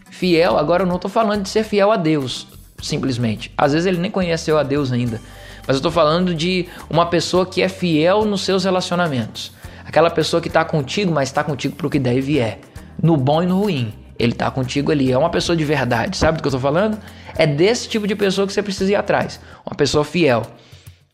Fiel, 0.09 0.57
agora 0.57 0.83
eu 0.83 0.87
não 0.87 0.95
estou 0.95 1.11
falando 1.11 1.43
de 1.43 1.49
ser 1.49 1.63
fiel 1.63 1.91
a 1.91 1.97
Deus, 1.97 2.47
simplesmente. 2.81 3.51
Às 3.57 3.73
vezes 3.73 3.85
ele 3.85 3.99
nem 3.99 4.09
conheceu 4.09 4.57
a 4.57 4.63
Deus 4.63 4.91
ainda. 4.91 5.21
Mas 5.67 5.75
eu 5.75 5.79
estou 5.79 5.91
falando 5.91 6.33
de 6.33 6.67
uma 6.89 7.05
pessoa 7.05 7.45
que 7.45 7.61
é 7.61 7.69
fiel 7.69 8.25
nos 8.25 8.41
seus 8.41 8.63
relacionamentos. 8.63 9.51
Aquela 9.85 10.09
pessoa 10.09 10.41
que 10.41 10.47
está 10.47 10.65
contigo, 10.65 11.11
mas 11.11 11.29
está 11.29 11.43
contigo 11.43 11.75
para 11.75 11.87
o 11.87 11.89
que 11.89 11.99
deve 11.99 12.39
é. 12.39 12.59
No 13.01 13.17
bom 13.17 13.43
e 13.43 13.45
no 13.45 13.61
ruim. 13.61 13.93
Ele 14.17 14.33
está 14.33 14.51
contigo 14.51 14.91
ali. 14.91 15.11
É 15.11 15.17
uma 15.17 15.29
pessoa 15.29 15.55
de 15.55 15.63
verdade. 15.63 16.17
Sabe 16.17 16.37
do 16.37 16.41
que 16.41 16.47
eu 16.47 16.49
estou 16.49 16.61
falando? 16.61 16.97
É 17.37 17.47
desse 17.47 17.87
tipo 17.87 18.05
de 18.07 18.15
pessoa 18.15 18.45
que 18.45 18.53
você 18.53 18.61
precisa 18.61 18.91
ir 18.91 18.95
atrás. 18.95 19.39
Uma 19.65 19.75
pessoa 19.75 20.03
fiel. 20.03 20.43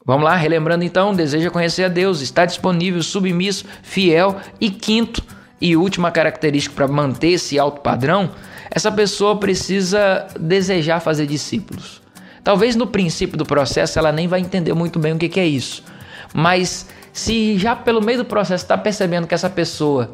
Vamos 0.06 0.24
lá, 0.24 0.36
relembrando 0.36 0.84
então, 0.84 1.16
deseja 1.16 1.50
conhecer 1.50 1.86
a 1.86 1.88
Deus, 1.88 2.22
está 2.22 2.46
disponível, 2.46 3.02
submisso, 3.02 3.66
fiel 3.82 4.36
e 4.62 4.70
quinto 4.70 5.24
e 5.60 5.76
última 5.76 6.12
característica 6.12 6.76
para 6.76 6.88
manter 6.88 7.30
esse 7.30 7.58
alto 7.58 7.82
padrão, 7.82 8.30
essa 8.70 8.92
pessoa 8.92 9.38
precisa 9.38 10.28
desejar 10.40 11.00
fazer 11.00 11.26
discípulos. 11.26 12.04
Talvez 12.44 12.76
no 12.76 12.86
princípio 12.86 13.36
do 13.36 13.46
processo 13.46 13.98
ela 13.98 14.12
nem 14.12 14.28
vai 14.28 14.42
entender 14.42 14.74
muito 14.74 15.00
bem 15.00 15.14
o 15.14 15.18
que, 15.18 15.28
que 15.28 15.40
é 15.40 15.48
isso, 15.48 15.84
mas 16.32 16.88
se 17.12 17.58
já 17.58 17.76
pelo 17.76 18.00
meio 18.00 18.20
do 18.20 18.26
processo 18.26 18.64
está 18.64 18.78
percebendo 18.78 19.26
que 19.26 19.34
essa 19.34 19.50
pessoa 19.50 20.14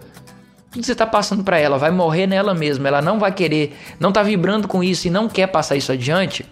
tudo 0.72 0.82
que 0.82 0.86
você 0.86 0.94
está 0.94 1.06
passando 1.06 1.44
para 1.44 1.60
ela 1.60 1.78
vai 1.78 1.92
morrer 1.92 2.26
nela 2.26 2.54
mesma, 2.56 2.88
ela 2.88 3.02
não 3.02 3.20
vai 3.20 3.32
querer, 3.34 3.78
não 4.00 4.10
está 4.10 4.24
vibrando 4.24 4.68
com 4.68 4.82
isso 4.82 5.08
e 5.08 5.10
não 5.12 5.28
quer 5.28 5.48
passar 5.48 5.76
isso 5.76 5.92
adiante, 5.92 6.46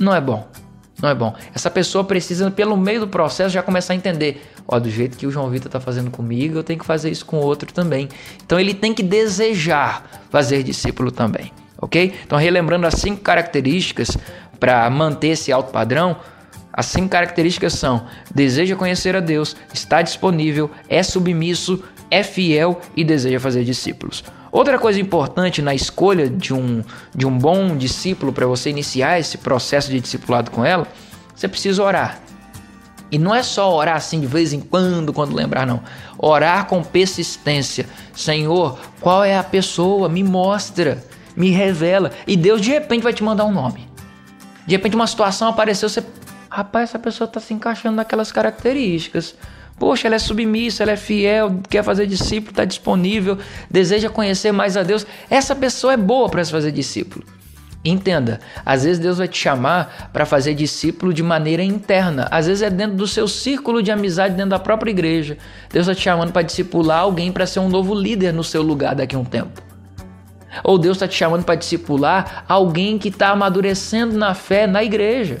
não 0.00 0.14
é 0.14 0.20
bom. 0.20 0.48
Não 1.00 1.08
é 1.08 1.14
bom. 1.14 1.32
Essa 1.54 1.70
pessoa 1.70 2.02
precisa, 2.02 2.50
pelo 2.50 2.76
meio 2.76 3.00
do 3.00 3.06
processo, 3.06 3.50
já 3.50 3.62
começar 3.62 3.92
a 3.92 3.96
entender: 3.96 4.42
ó, 4.66 4.80
do 4.80 4.90
jeito 4.90 5.16
que 5.16 5.28
o 5.28 5.30
João 5.30 5.48
Vitor 5.48 5.68
está 5.68 5.78
fazendo 5.78 6.10
comigo, 6.10 6.58
eu 6.58 6.64
tenho 6.64 6.78
que 6.78 6.84
fazer 6.84 7.08
isso 7.08 7.24
com 7.24 7.36
outro 7.36 7.72
também. 7.72 8.08
Então 8.44 8.58
ele 8.58 8.74
tem 8.74 8.92
que 8.92 9.02
desejar 9.02 10.26
fazer 10.28 10.64
discípulo 10.64 11.12
também, 11.12 11.52
ok? 11.80 12.12
Então, 12.26 12.36
relembrando 12.36 12.84
as 12.84 12.94
cinco 12.94 13.20
características 13.20 14.16
para 14.58 14.90
manter 14.90 15.28
esse 15.28 15.52
alto 15.52 15.70
padrão. 15.70 16.16
As 16.72 16.86
cinco 16.86 17.08
características 17.08 17.74
são: 17.74 18.06
deseja 18.34 18.74
conhecer 18.74 19.14
a 19.14 19.20
Deus, 19.20 19.54
está 19.72 20.02
disponível, 20.02 20.68
é 20.88 21.02
submisso, 21.04 21.82
é 22.10 22.22
fiel 22.22 22.80
e 22.96 23.04
deseja 23.04 23.40
fazer 23.40 23.64
discípulos. 23.64 24.24
Outra 24.50 24.78
coisa 24.78 25.00
importante 25.00 25.60
na 25.60 25.74
escolha 25.74 26.28
de 26.28 26.54
um, 26.54 26.82
de 27.14 27.26
um 27.26 27.38
bom 27.38 27.76
discípulo 27.76 28.32
para 28.32 28.46
você 28.46 28.70
iniciar 28.70 29.18
esse 29.18 29.38
processo 29.38 29.90
de 29.90 30.00
discipulado 30.00 30.50
com 30.50 30.64
ela, 30.64 30.86
você 31.34 31.46
precisa 31.46 31.82
orar. 31.82 32.20
E 33.10 33.18
não 33.18 33.34
é 33.34 33.42
só 33.42 33.74
orar 33.74 33.96
assim 33.96 34.20
de 34.20 34.26
vez 34.26 34.52
em 34.52 34.60
quando, 34.60 35.12
quando 35.12 35.34
lembrar, 35.34 35.66
não. 35.66 35.82
Orar 36.18 36.66
com 36.66 36.82
persistência. 36.82 37.86
Senhor, 38.14 38.78
qual 39.00 39.24
é 39.24 39.36
a 39.36 39.42
pessoa? 39.42 40.08
Me 40.08 40.22
mostra, 40.22 41.02
me 41.36 41.50
revela. 41.50 42.10
E 42.26 42.36
Deus 42.36 42.60
de 42.60 42.70
repente 42.70 43.02
vai 43.02 43.12
te 43.12 43.22
mandar 43.22 43.44
um 43.44 43.52
nome. 43.52 43.88
De 44.66 44.74
repente 44.74 44.94
uma 44.94 45.06
situação 45.06 45.48
apareceu, 45.48 45.88
você. 45.88 46.02
Rapaz, 46.50 46.90
essa 46.90 46.98
pessoa 46.98 47.26
está 47.26 47.40
se 47.40 47.54
encaixando 47.54 47.96
naquelas 47.96 48.32
características. 48.32 49.34
Poxa, 49.78 50.08
ela 50.08 50.16
é 50.16 50.18
submissa, 50.18 50.82
ela 50.82 50.92
é 50.92 50.96
fiel, 50.96 51.60
quer 51.68 51.84
fazer 51.84 52.06
discípulo, 52.06 52.50
está 52.50 52.64
disponível, 52.64 53.38
deseja 53.70 54.10
conhecer 54.10 54.52
mais 54.52 54.76
a 54.76 54.82
Deus. 54.82 55.06
Essa 55.30 55.54
pessoa 55.54 55.92
é 55.92 55.96
boa 55.96 56.28
para 56.28 56.44
se 56.44 56.50
fazer 56.50 56.72
discípulo. 56.72 57.24
Entenda, 57.84 58.40
às 58.66 58.82
vezes 58.82 58.98
Deus 58.98 59.18
vai 59.18 59.28
te 59.28 59.38
chamar 59.38 60.10
para 60.12 60.26
fazer 60.26 60.52
discípulo 60.52 61.14
de 61.14 61.22
maneira 61.22 61.62
interna, 61.62 62.26
às 62.30 62.46
vezes 62.46 62.62
é 62.62 62.68
dentro 62.68 62.96
do 62.96 63.06
seu 63.06 63.28
círculo 63.28 63.82
de 63.82 63.92
amizade, 63.92 64.34
dentro 64.34 64.50
da 64.50 64.58
própria 64.58 64.90
igreja. 64.90 65.38
Deus 65.72 65.86
está 65.86 65.94
te 65.94 66.02
chamando 66.02 66.32
para 66.32 66.42
discipular 66.42 66.98
alguém 66.98 67.30
para 67.30 67.46
ser 67.46 67.60
um 67.60 67.68
novo 67.68 67.94
líder 67.94 68.32
no 68.32 68.42
seu 68.42 68.62
lugar 68.62 68.96
daqui 68.96 69.14
a 69.14 69.18
um 69.18 69.24
tempo. 69.24 69.62
Ou 70.64 70.76
Deus 70.76 70.96
está 70.96 71.06
te 71.06 71.14
chamando 71.14 71.44
para 71.44 71.54
discipular 71.54 72.44
alguém 72.48 72.98
que 72.98 73.08
está 73.08 73.28
amadurecendo 73.28 74.18
na 74.18 74.34
fé 74.34 74.66
na 74.66 74.82
igreja. 74.82 75.38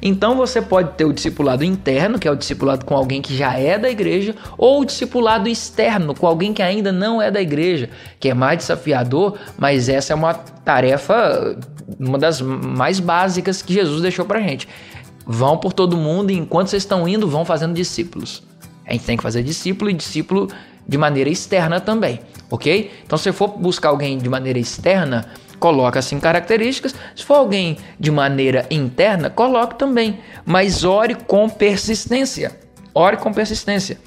Então 0.00 0.36
você 0.36 0.60
pode 0.62 0.92
ter 0.92 1.04
o 1.04 1.12
discipulado 1.12 1.64
interno, 1.64 2.18
que 2.18 2.28
é 2.28 2.30
o 2.30 2.36
discipulado 2.36 2.84
com 2.84 2.96
alguém 2.96 3.20
que 3.20 3.36
já 3.36 3.54
é 3.54 3.78
da 3.78 3.90
igreja, 3.90 4.34
ou 4.56 4.80
o 4.80 4.84
discipulado 4.84 5.48
externo, 5.48 6.14
com 6.14 6.26
alguém 6.26 6.52
que 6.52 6.62
ainda 6.62 6.92
não 6.92 7.20
é 7.20 7.30
da 7.30 7.40
igreja, 7.40 7.90
que 8.18 8.28
é 8.28 8.34
mais 8.34 8.58
desafiador, 8.58 9.38
mas 9.56 9.88
essa 9.88 10.12
é 10.12 10.16
uma 10.16 10.34
tarefa, 10.34 11.56
uma 11.98 12.18
das 12.18 12.40
mais 12.40 13.00
básicas 13.00 13.62
que 13.62 13.72
Jesus 13.72 14.00
deixou 14.02 14.24
pra 14.24 14.40
gente. 14.40 14.68
Vão 15.26 15.58
por 15.58 15.72
todo 15.72 15.96
mundo 15.96 16.30
e 16.30 16.38
enquanto 16.38 16.68
vocês 16.68 16.82
estão 16.82 17.06
indo, 17.06 17.28
vão 17.28 17.44
fazendo 17.44 17.74
discípulos. 17.74 18.42
A 18.86 18.92
gente 18.92 19.04
tem 19.04 19.16
que 19.16 19.22
fazer 19.22 19.42
discípulo 19.42 19.90
e 19.90 19.94
discípulo 19.94 20.48
de 20.86 20.96
maneira 20.96 21.28
externa 21.28 21.80
também, 21.80 22.20
ok? 22.50 22.90
Então, 23.04 23.18
se 23.18 23.30
for 23.30 23.48
buscar 23.48 23.90
alguém 23.90 24.16
de 24.16 24.28
maneira 24.28 24.58
externa, 24.58 25.26
coloca 25.58 25.98
assim 25.98 26.18
características. 26.18 26.94
Se 27.14 27.24
for 27.24 27.34
alguém 27.34 27.78
de 27.98 28.10
maneira 28.10 28.66
interna, 28.70 29.28
coloque 29.30 29.78
também, 29.78 30.18
mas 30.44 30.84
ore 30.84 31.14
com 31.14 31.48
persistência. 31.48 32.58
Ore 32.94 33.16
com 33.16 33.32
persistência. 33.32 33.98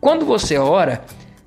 Quando 0.00 0.24
você 0.24 0.58
ora, 0.58 1.04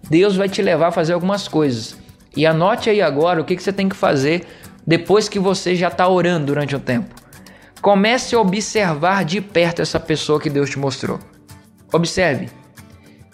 Deus 0.09 0.35
vai 0.35 0.47
te 0.47 0.61
levar 0.61 0.87
a 0.87 0.91
fazer 0.91 1.13
algumas 1.13 1.47
coisas. 1.47 1.97
E 2.35 2.45
anote 2.45 2.89
aí 2.89 3.01
agora 3.01 3.41
o 3.41 3.45
que, 3.45 3.55
que 3.55 3.63
você 3.63 3.73
tem 3.73 3.89
que 3.89 3.95
fazer 3.95 4.45
depois 4.85 5.27
que 5.27 5.39
você 5.39 5.75
já 5.75 5.87
está 5.87 6.07
orando 6.07 6.47
durante 6.47 6.75
o 6.75 6.79
tempo. 6.79 7.13
Comece 7.81 8.35
a 8.35 8.39
observar 8.39 9.25
de 9.25 9.41
perto 9.41 9.81
essa 9.81 9.99
pessoa 9.99 10.39
que 10.39 10.49
Deus 10.49 10.69
te 10.69 10.79
mostrou. 10.79 11.19
Observe. 11.91 12.49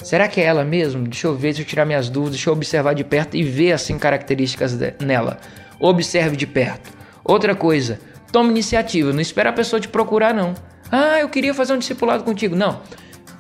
Será 0.04 0.28
que 0.28 0.42
é 0.42 0.46
ela 0.46 0.64
mesmo? 0.64 1.04
Deixa 1.04 1.28
eu 1.28 1.36
ver, 1.36 1.50
deixa 1.50 1.62
eu 1.62 1.66
tirar 1.66 1.86
minhas 1.86 2.10
dúvidas, 2.10 2.38
deixa 2.38 2.50
eu 2.50 2.54
observar 2.54 2.94
de 2.94 3.04
perto 3.04 3.38
e 3.38 3.44
ver 3.44 3.74
assim 3.74 3.98
características 4.00 4.78
nela 5.00 5.40
observe 5.82 6.38
de 6.38 6.46
perto. 6.46 6.92
Outra 7.24 7.56
coisa, 7.56 8.00
tome 8.32 8.50
iniciativa, 8.50 9.12
não 9.12 9.20
espera 9.20 9.50
a 9.50 9.54
pessoa 9.54 9.80
te 9.80 9.88
procurar 9.88 10.34
não. 10.34 10.54
Ah, 10.92 11.20
eu 11.20 11.30
queria 11.30 11.54
fazer 11.54 11.74
um 11.74 11.80
discipulado 11.80 12.24
contigo. 12.24 12.56
Não. 12.56 12.82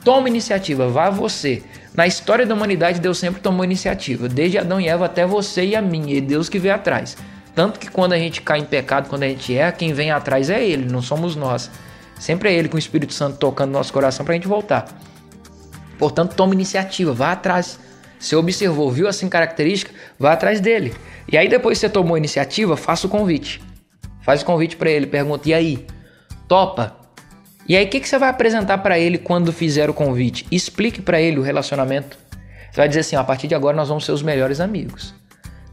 Tome 0.03 0.29
iniciativa, 0.29 0.87
vá 0.87 1.09
você. 1.09 1.61
Na 1.93 2.07
história 2.07 2.45
da 2.45 2.55
humanidade, 2.55 2.99
Deus 2.99 3.19
sempre 3.19 3.41
tomou 3.41 3.63
iniciativa, 3.63 4.27
desde 4.27 4.57
Adão 4.57 4.79
e 4.79 4.87
Eva 4.87 5.05
até 5.05 5.25
você 5.25 5.65
e 5.65 5.75
a 5.75 5.81
mim, 5.81 6.09
e 6.09 6.21
Deus 6.21 6.47
que 6.47 6.57
vem 6.57 6.71
atrás. 6.71 7.17
Tanto 7.53 7.79
que 7.79 7.91
quando 7.91 8.13
a 8.13 8.17
gente 8.17 8.41
cai 8.41 8.59
em 8.59 8.65
pecado, 8.65 9.09
quando 9.09 9.23
a 9.23 9.27
gente 9.27 9.53
erra, 9.53 9.73
quem 9.73 9.93
vem 9.93 10.09
atrás 10.09 10.49
é 10.49 10.63
Ele, 10.63 10.89
não 10.89 11.01
somos 11.01 11.35
nós. 11.35 11.69
Sempre 12.17 12.49
é 12.49 12.53
Ele 12.53 12.69
com 12.69 12.77
o 12.77 12.79
Espírito 12.79 13.13
Santo 13.13 13.37
tocando 13.37 13.71
no 13.71 13.77
nosso 13.77 13.91
coração 13.91 14.25
para 14.25 14.33
a 14.33 14.37
gente 14.37 14.47
voltar. 14.47 14.87
Portanto, 15.99 16.35
tome 16.35 16.53
iniciativa, 16.53 17.13
vá 17.13 17.33
atrás. 17.33 17.77
Você 18.17 18.35
observou, 18.35 18.89
viu 18.89 19.07
assim 19.07 19.27
característica, 19.27 19.91
vá 20.17 20.33
atrás 20.33 20.61
dele. 20.61 20.95
E 21.31 21.37
aí 21.37 21.47
depois 21.47 21.77
que 21.77 21.81
você 21.81 21.89
tomou 21.89 22.15
a 22.15 22.17
iniciativa, 22.17 22.75
faça 22.75 23.07
o 23.07 23.09
convite. 23.09 23.61
Faz 24.21 24.41
o 24.41 24.45
convite 24.45 24.75
para 24.75 24.89
ele, 24.89 25.07
pergunta: 25.07 25.47
"E 25.47 25.53
aí? 25.53 25.85
Topa?" 26.47 26.97
E 27.67 27.77
aí 27.77 27.85
o 27.85 27.89
que, 27.89 27.99
que 27.99 28.09
você 28.09 28.17
vai 28.17 28.29
apresentar 28.29 28.79
para 28.79 28.99
ele 28.99 29.17
quando 29.17 29.53
fizer 29.53 29.89
o 29.89 29.93
convite? 29.93 30.45
Explique 30.51 31.01
para 31.01 31.21
ele 31.21 31.39
o 31.39 31.41
relacionamento. 31.41 32.17
Você 32.69 32.77
vai 32.77 32.87
dizer 32.87 33.01
assim: 33.01 33.15
"A 33.15 33.23
partir 33.23 33.47
de 33.47 33.55
agora 33.55 33.77
nós 33.77 33.87
vamos 33.87 34.05
ser 34.05 34.11
os 34.11 34.21
melhores 34.21 34.59
amigos." 34.59 35.20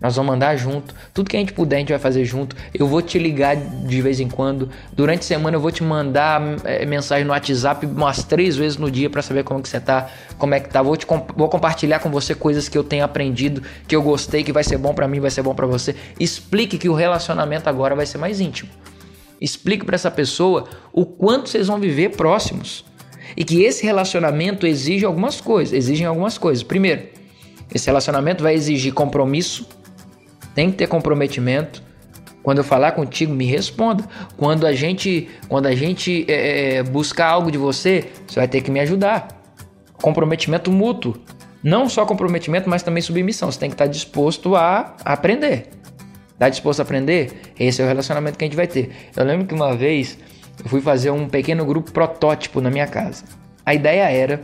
Nós 0.01 0.15
vamos 0.15 0.35
andar 0.35 0.57
junto. 0.57 0.95
Tudo 1.13 1.29
que 1.29 1.37
a 1.37 1.41
gente 1.41 1.53
puder, 1.53 1.77
a 1.77 1.79
gente 1.81 1.89
vai 1.89 1.99
fazer 1.99 2.25
junto. 2.25 2.55
Eu 2.73 2.87
vou 2.87 3.03
te 3.03 3.19
ligar 3.19 3.57
de 3.57 4.01
vez 4.01 4.21
em 4.21 4.29
quando. 4.29 4.71
Durante 4.93 5.21
a 5.21 5.25
semana 5.25 5.57
eu 5.57 5.61
vou 5.61 5.73
te 5.73 5.83
mandar 5.83 6.41
é, 6.65 6.87
mensagem 6.87 7.25
no 7.25 7.33
WhatsApp 7.33 7.85
umas 7.85 8.23
três 8.23 8.57
vezes 8.57 8.79
no 8.79 8.91
dia 8.91 9.11
para 9.11 9.23
saber 9.23 9.43
como 9.43 9.61
que 9.61 9.69
você 9.69 9.81
tá, 9.81 10.09
como 10.39 10.55
é 10.55 10.61
que 10.61 10.69
tá. 10.69 10.81
Vou, 10.83 10.97
te 10.97 11.07
vou 11.37 11.49
compartilhar 11.49 11.99
com 11.99 12.11
você 12.11 12.35
coisas 12.35 12.69
que 12.69 12.79
eu 12.79 12.85
tenho 12.85 13.05
aprendido, 13.05 13.63
que 13.87 13.97
eu 13.97 14.03
gostei, 14.03 14.45
que 14.45 14.53
vai 14.53 14.63
ser 14.63 14.79
bom 14.79 14.95
para 14.95 15.09
mim, 15.09 15.19
vai 15.19 15.31
ser 15.31 15.43
bom 15.43 15.55
para 15.55 15.67
você. 15.67 15.97
Explique 16.21 16.79
que 16.79 16.89
o 16.89 16.95
relacionamento 16.95 17.69
agora 17.69 17.95
vai 17.97 18.07
ser 18.07 18.19
mais 18.19 18.41
íntimo. 18.41 18.71
Explique 19.41 19.85
para 19.85 19.95
essa 19.95 20.11
pessoa 20.11 20.69
o 20.93 21.05
quanto 21.05 21.49
vocês 21.49 21.67
vão 21.67 21.79
viver 21.79 22.11
próximos. 22.11 22.85
E 23.37 23.45
que 23.45 23.63
esse 23.63 23.85
relacionamento 23.85 24.67
exige 24.67 25.05
algumas 25.05 25.41
coisas, 25.41 25.75
exigem 25.75 26.07
algumas 26.07 26.39
coisas. 26.39 26.63
Primeiro, 26.63 27.03
esse 27.73 27.87
relacionamento 27.87 28.43
vai 28.43 28.55
exigir 28.55 28.93
compromisso, 28.93 29.67
tem 30.59 30.73
que 30.73 30.77
ter 30.77 30.89
comprometimento. 30.89 31.81
Quando 32.43 32.59
eu 32.59 32.65
falar 32.65 32.91
contigo, 32.91 33.33
me 33.33 33.45
responda. 33.45 34.03
Quando 34.37 34.67
a 34.67 34.73
gente, 34.73 35.29
quando 35.49 35.67
a 35.67 35.75
gente 35.77 36.27
é, 36.29 36.83
buscar 36.83 37.29
algo 37.29 37.49
de 37.49 37.57
você, 37.57 38.09
você 38.27 38.41
vai 38.41 38.49
ter 38.49 38.61
que 38.61 38.69
me 38.69 38.81
ajudar. 38.81 39.29
Comprometimento 40.03 40.73
mútuo. 40.73 41.15
Não 41.63 41.89
só 41.89 42.05
comprometimento, 42.05 42.69
mas 42.69 42.83
também 42.83 43.01
submissão. 43.01 43.53
Você 43.53 43.61
tem 43.61 43.71
que 43.71 43.75
estar 43.75 43.87
disposto 43.87 44.57
a 44.57 44.97
aprender. 45.05 45.69
Está 46.33 46.49
disposto 46.49 46.81
a 46.81 46.83
aprender? 46.83 47.31
Esse 47.57 47.81
é 47.81 47.85
o 47.85 47.87
relacionamento 47.87 48.37
que 48.37 48.45
a 48.45 48.49
gente 48.49 48.57
vai 48.57 48.67
ter. 48.67 48.91
Eu 49.15 49.25
lembro 49.25 49.47
que 49.47 49.55
uma 49.55 49.77
vez 49.77 50.19
eu 50.61 50.69
fui 50.69 50.81
fazer 50.81 51.13
um 51.13 51.29
pequeno 51.29 51.65
grupo 51.65 51.93
protótipo 51.93 52.61
na 52.61 52.69
minha 52.69 52.89
casa. 52.89 53.23
A 53.65 53.77
ideia 53.77 54.11
era 54.11 54.43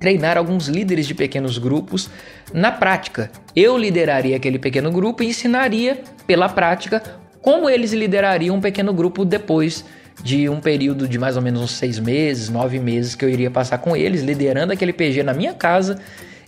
treinar 0.00 0.38
alguns 0.38 0.66
líderes 0.66 1.06
de 1.06 1.14
pequenos 1.14 1.58
grupos 1.58 2.10
na 2.52 2.72
prática. 2.72 3.30
Eu 3.54 3.76
lideraria 3.76 4.34
aquele 4.34 4.58
pequeno 4.58 4.90
grupo 4.90 5.22
e 5.22 5.26
ensinaria 5.26 6.02
pela 6.26 6.48
prática 6.48 7.02
como 7.42 7.68
eles 7.70 7.92
liderariam 7.92 8.56
um 8.56 8.60
pequeno 8.60 8.92
grupo 8.92 9.24
depois 9.24 9.84
de 10.22 10.48
um 10.48 10.60
período 10.60 11.06
de 11.06 11.18
mais 11.18 11.36
ou 11.36 11.42
menos 11.42 11.62
uns 11.62 11.72
seis 11.72 11.98
meses, 11.98 12.48
nove 12.48 12.78
meses 12.78 13.14
que 13.14 13.24
eu 13.24 13.28
iria 13.28 13.50
passar 13.50 13.78
com 13.78 13.96
eles, 13.96 14.22
liderando 14.22 14.72
aquele 14.72 14.92
PG 14.92 15.22
na 15.22 15.32
minha 15.32 15.54
casa. 15.54 15.98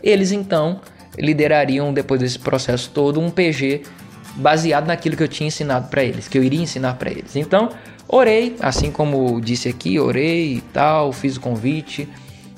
Eles 0.03 0.33
então 0.33 0.81
liderariam, 1.19 1.93
depois 1.93 2.21
desse 2.21 2.39
processo 2.39 2.91
todo, 2.93 3.21
um 3.21 3.31
PG 3.31 3.83
baseado 4.37 4.87
naquilo 4.87 5.17
que 5.17 5.23
eu 5.23 5.29
tinha 5.29 5.49
ensinado 5.49 5.89
para 5.89 6.03
eles, 6.03 6.27
que 6.27 6.37
eu 6.39 6.45
iria 6.45 6.61
ensinar 6.61 6.95
para 6.95 7.11
eles. 7.11 7.37
Então, 7.37 7.71
orei, 8.09 8.57
assim 8.61 8.91
como 8.91 9.41
disse 9.41 9.69
aqui, 9.69 9.99
orei 9.99 10.55
e 10.55 10.61
tal, 10.73 11.13
fiz 11.13 11.37
o 11.37 11.41
convite, 11.41 12.09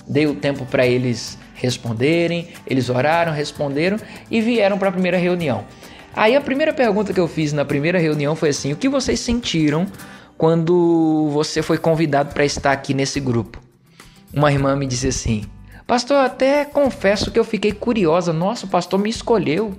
dei 0.06 0.26
o 0.26 0.34
tempo 0.34 0.66
para 0.66 0.86
eles 0.86 1.38
responderem, 1.54 2.48
eles 2.66 2.88
oraram, 2.88 3.32
responderam 3.32 3.96
e 4.30 4.40
vieram 4.40 4.78
para 4.78 4.88
a 4.88 4.92
primeira 4.92 5.16
reunião. 5.16 5.64
Aí 6.14 6.36
a 6.36 6.40
primeira 6.40 6.72
pergunta 6.72 7.12
que 7.12 7.20
eu 7.20 7.26
fiz 7.26 7.52
na 7.52 7.64
primeira 7.64 7.98
reunião 7.98 8.36
foi 8.36 8.50
assim: 8.50 8.72
o 8.72 8.76
que 8.76 8.88
vocês 8.88 9.20
sentiram 9.20 9.86
quando 10.36 11.28
você 11.32 11.62
foi 11.62 11.78
convidado 11.78 12.32
para 12.32 12.44
estar 12.44 12.72
aqui 12.72 12.94
nesse 12.94 13.18
grupo? 13.18 13.60
Uma 14.32 14.52
irmã 14.52 14.76
me 14.76 14.86
disse 14.86 15.08
assim: 15.08 15.44
Pastor, 15.86 16.18
até 16.18 16.64
confesso 16.64 17.30
que 17.30 17.38
eu 17.38 17.44
fiquei 17.44 17.72
curiosa. 17.72 18.32
Nossa, 18.32 18.66
o 18.66 18.68
pastor 18.68 18.98
me 18.98 19.10
escolheu. 19.10 19.74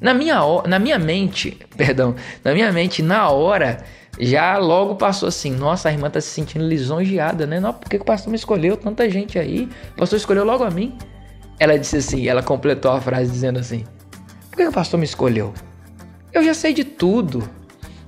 Na 0.00 0.12
minha, 0.12 0.40
na 0.66 0.78
minha 0.78 0.98
mente, 0.98 1.58
perdão, 1.76 2.14
na 2.44 2.52
minha 2.52 2.70
mente, 2.72 3.02
na 3.02 3.28
hora, 3.30 3.84
já 4.18 4.58
logo 4.58 4.96
passou 4.96 5.28
assim: 5.28 5.50
nossa, 5.50 5.88
a 5.88 5.92
irmã 5.92 6.10
tá 6.10 6.20
se 6.20 6.28
sentindo 6.28 6.66
lisonjeada, 6.66 7.46
né? 7.46 7.58
Não, 7.60 7.72
por 7.72 7.88
que 7.88 7.96
o 7.96 8.04
pastor 8.04 8.30
me 8.30 8.36
escolheu? 8.36 8.76
Tanta 8.76 9.08
gente 9.08 9.38
aí. 9.38 9.68
O 9.94 10.00
pastor 10.00 10.16
escolheu 10.16 10.44
logo 10.44 10.64
a 10.64 10.70
mim. 10.70 10.96
Ela 11.58 11.78
disse 11.78 11.96
assim: 11.96 12.28
ela 12.28 12.42
completou 12.42 12.90
a 12.90 13.00
frase 13.00 13.30
dizendo 13.30 13.58
assim: 13.58 13.84
por 14.50 14.56
que 14.56 14.66
o 14.66 14.72
pastor 14.72 14.98
me 14.98 15.06
escolheu? 15.06 15.52
Eu 16.32 16.44
já 16.44 16.54
sei 16.54 16.72
de 16.72 16.84
tudo. 16.84 17.48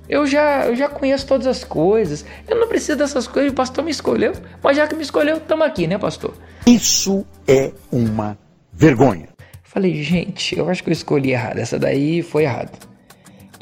Eu 0.06 0.26
já, 0.26 0.66
eu 0.66 0.76
já 0.76 0.88
conheço 0.88 1.26
todas 1.26 1.46
as 1.46 1.64
coisas. 1.64 2.24
Eu 2.46 2.60
não 2.60 2.68
preciso 2.68 2.98
dessas 2.98 3.26
coisas. 3.26 3.50
O 3.50 3.54
pastor 3.54 3.82
me 3.82 3.90
escolheu. 3.90 4.32
Mas 4.62 4.76
já 4.76 4.86
que 4.86 4.94
me 4.94 5.02
escolheu, 5.02 5.38
estamos 5.38 5.66
aqui, 5.66 5.86
né, 5.86 5.96
pastor? 5.96 6.34
Isso 6.66 7.24
é 7.48 7.72
uma 7.90 8.36
vergonha. 8.72 9.28
Falei, 9.62 10.02
gente, 10.02 10.58
eu 10.58 10.68
acho 10.68 10.84
que 10.84 10.90
eu 10.90 10.92
escolhi 10.92 11.32
errado. 11.32 11.58
Essa 11.58 11.78
daí 11.78 12.22
foi 12.22 12.44
errado. 12.44 12.70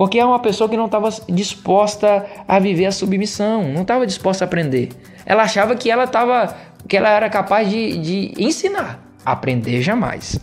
Porque 0.02 0.18
é 0.18 0.24
uma 0.24 0.40
pessoa 0.40 0.68
que 0.68 0.76
não 0.76 0.86
estava 0.86 1.10
disposta 1.28 2.26
a 2.48 2.58
viver 2.58 2.86
a 2.86 2.90
submissão, 2.90 3.62
não 3.72 3.82
estava 3.82 4.04
disposta 4.04 4.42
a 4.42 4.46
aprender. 4.46 4.88
Ela 5.24 5.44
achava 5.44 5.76
que 5.76 5.88
ela 5.88 6.08
tava, 6.08 6.56
que 6.88 6.96
ela 6.96 7.08
era 7.08 7.30
capaz 7.30 7.70
de, 7.70 7.98
de 7.98 8.34
ensinar, 8.36 9.00
aprender 9.24 9.80
jamais. 9.80 10.40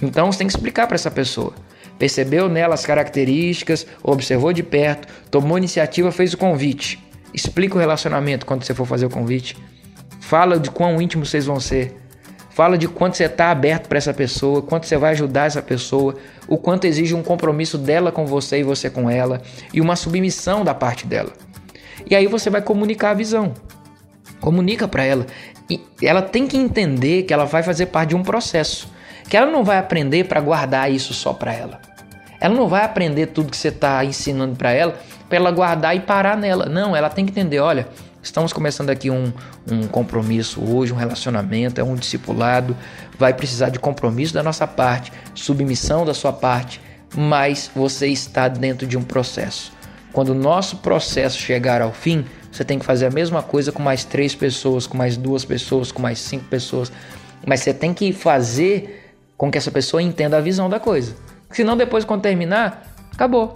Então 0.00 0.30
você 0.30 0.38
tem 0.38 0.46
que 0.46 0.52
explicar 0.52 0.86
para 0.86 0.94
essa 0.94 1.10
pessoa. 1.10 1.52
Percebeu 1.98 2.48
nela 2.48 2.74
as 2.74 2.86
características, 2.86 3.84
observou 4.00 4.52
de 4.52 4.62
perto, 4.62 5.08
tomou 5.28 5.58
iniciativa, 5.58 6.12
fez 6.12 6.32
o 6.32 6.38
convite. 6.38 7.04
Explica 7.34 7.74
o 7.74 7.80
relacionamento 7.80 8.46
quando 8.46 8.62
você 8.62 8.74
for 8.74 8.86
fazer 8.86 9.06
o 9.06 9.10
convite. 9.10 9.56
Fala 10.20 10.56
de 10.56 10.70
quão 10.70 11.02
íntimo 11.02 11.26
vocês 11.26 11.46
vão 11.46 11.58
ser. 11.58 11.96
Fala 12.54 12.78
de 12.78 12.86
quanto 12.86 13.16
você 13.16 13.24
está 13.24 13.50
aberto 13.50 13.88
para 13.88 13.98
essa 13.98 14.14
pessoa, 14.14 14.62
quanto 14.62 14.86
você 14.86 14.96
vai 14.96 15.10
ajudar 15.10 15.46
essa 15.46 15.60
pessoa, 15.60 16.14
o 16.46 16.56
quanto 16.56 16.84
exige 16.84 17.12
um 17.12 17.22
compromisso 17.22 17.76
dela 17.76 18.12
com 18.12 18.24
você 18.24 18.60
e 18.60 18.62
você 18.62 18.88
com 18.88 19.10
ela, 19.10 19.42
e 19.72 19.80
uma 19.80 19.96
submissão 19.96 20.64
da 20.64 20.72
parte 20.72 21.04
dela. 21.04 21.32
E 22.08 22.14
aí 22.14 22.28
você 22.28 22.48
vai 22.50 22.62
comunicar 22.62 23.10
a 23.10 23.14
visão. 23.14 23.52
Comunica 24.40 24.86
para 24.86 25.04
ela. 25.04 25.26
E 25.68 25.80
ela 26.00 26.22
tem 26.22 26.46
que 26.46 26.56
entender 26.56 27.24
que 27.24 27.34
ela 27.34 27.44
vai 27.44 27.64
fazer 27.64 27.86
parte 27.86 28.10
de 28.10 28.16
um 28.16 28.22
processo. 28.22 28.88
Que 29.28 29.36
ela 29.36 29.50
não 29.50 29.64
vai 29.64 29.78
aprender 29.78 30.24
para 30.24 30.40
guardar 30.40 30.92
isso 30.92 31.12
só 31.12 31.32
para 31.32 31.52
ela. 31.52 31.80
Ela 32.40 32.54
não 32.54 32.68
vai 32.68 32.84
aprender 32.84 33.28
tudo 33.28 33.50
que 33.50 33.56
você 33.56 33.68
está 33.68 34.04
ensinando 34.04 34.54
para 34.54 34.70
ela 34.70 34.94
para 35.28 35.38
ela 35.38 35.50
guardar 35.50 35.96
e 35.96 36.00
parar 36.00 36.36
nela. 36.36 36.66
Não, 36.66 36.94
ela 36.94 37.10
tem 37.10 37.24
que 37.24 37.30
entender: 37.32 37.58
olha, 37.58 37.88
Estamos 38.24 38.54
começando 38.54 38.88
aqui 38.88 39.10
um, 39.10 39.30
um 39.70 39.86
compromisso 39.86 40.58
hoje, 40.64 40.94
um 40.94 40.96
relacionamento, 40.96 41.78
é 41.78 41.84
um 41.84 41.94
discipulado. 41.94 42.74
Vai 43.18 43.34
precisar 43.34 43.68
de 43.68 43.78
compromisso 43.78 44.32
da 44.32 44.42
nossa 44.42 44.66
parte, 44.66 45.12
submissão 45.34 46.06
da 46.06 46.14
sua 46.14 46.32
parte, 46.32 46.80
mas 47.14 47.70
você 47.76 48.06
está 48.08 48.48
dentro 48.48 48.86
de 48.86 48.96
um 48.96 49.02
processo. 49.02 49.74
Quando 50.10 50.30
o 50.30 50.34
nosso 50.34 50.78
processo 50.78 51.36
chegar 51.36 51.82
ao 51.82 51.92
fim, 51.92 52.24
você 52.50 52.64
tem 52.64 52.78
que 52.78 52.86
fazer 52.86 53.04
a 53.04 53.10
mesma 53.10 53.42
coisa 53.42 53.70
com 53.70 53.82
mais 53.82 54.06
três 54.06 54.34
pessoas, 54.34 54.86
com 54.86 54.96
mais 54.96 55.18
duas 55.18 55.44
pessoas, 55.44 55.92
com 55.92 56.00
mais 56.00 56.18
cinco 56.18 56.46
pessoas. 56.46 56.90
Mas 57.46 57.60
você 57.60 57.74
tem 57.74 57.92
que 57.92 58.10
fazer 58.10 59.12
com 59.36 59.50
que 59.50 59.58
essa 59.58 59.70
pessoa 59.70 60.02
entenda 60.02 60.38
a 60.38 60.40
visão 60.40 60.70
da 60.70 60.80
coisa. 60.80 61.14
Senão, 61.50 61.76
depois, 61.76 62.06
quando 62.06 62.22
terminar, 62.22 62.86
acabou 63.12 63.52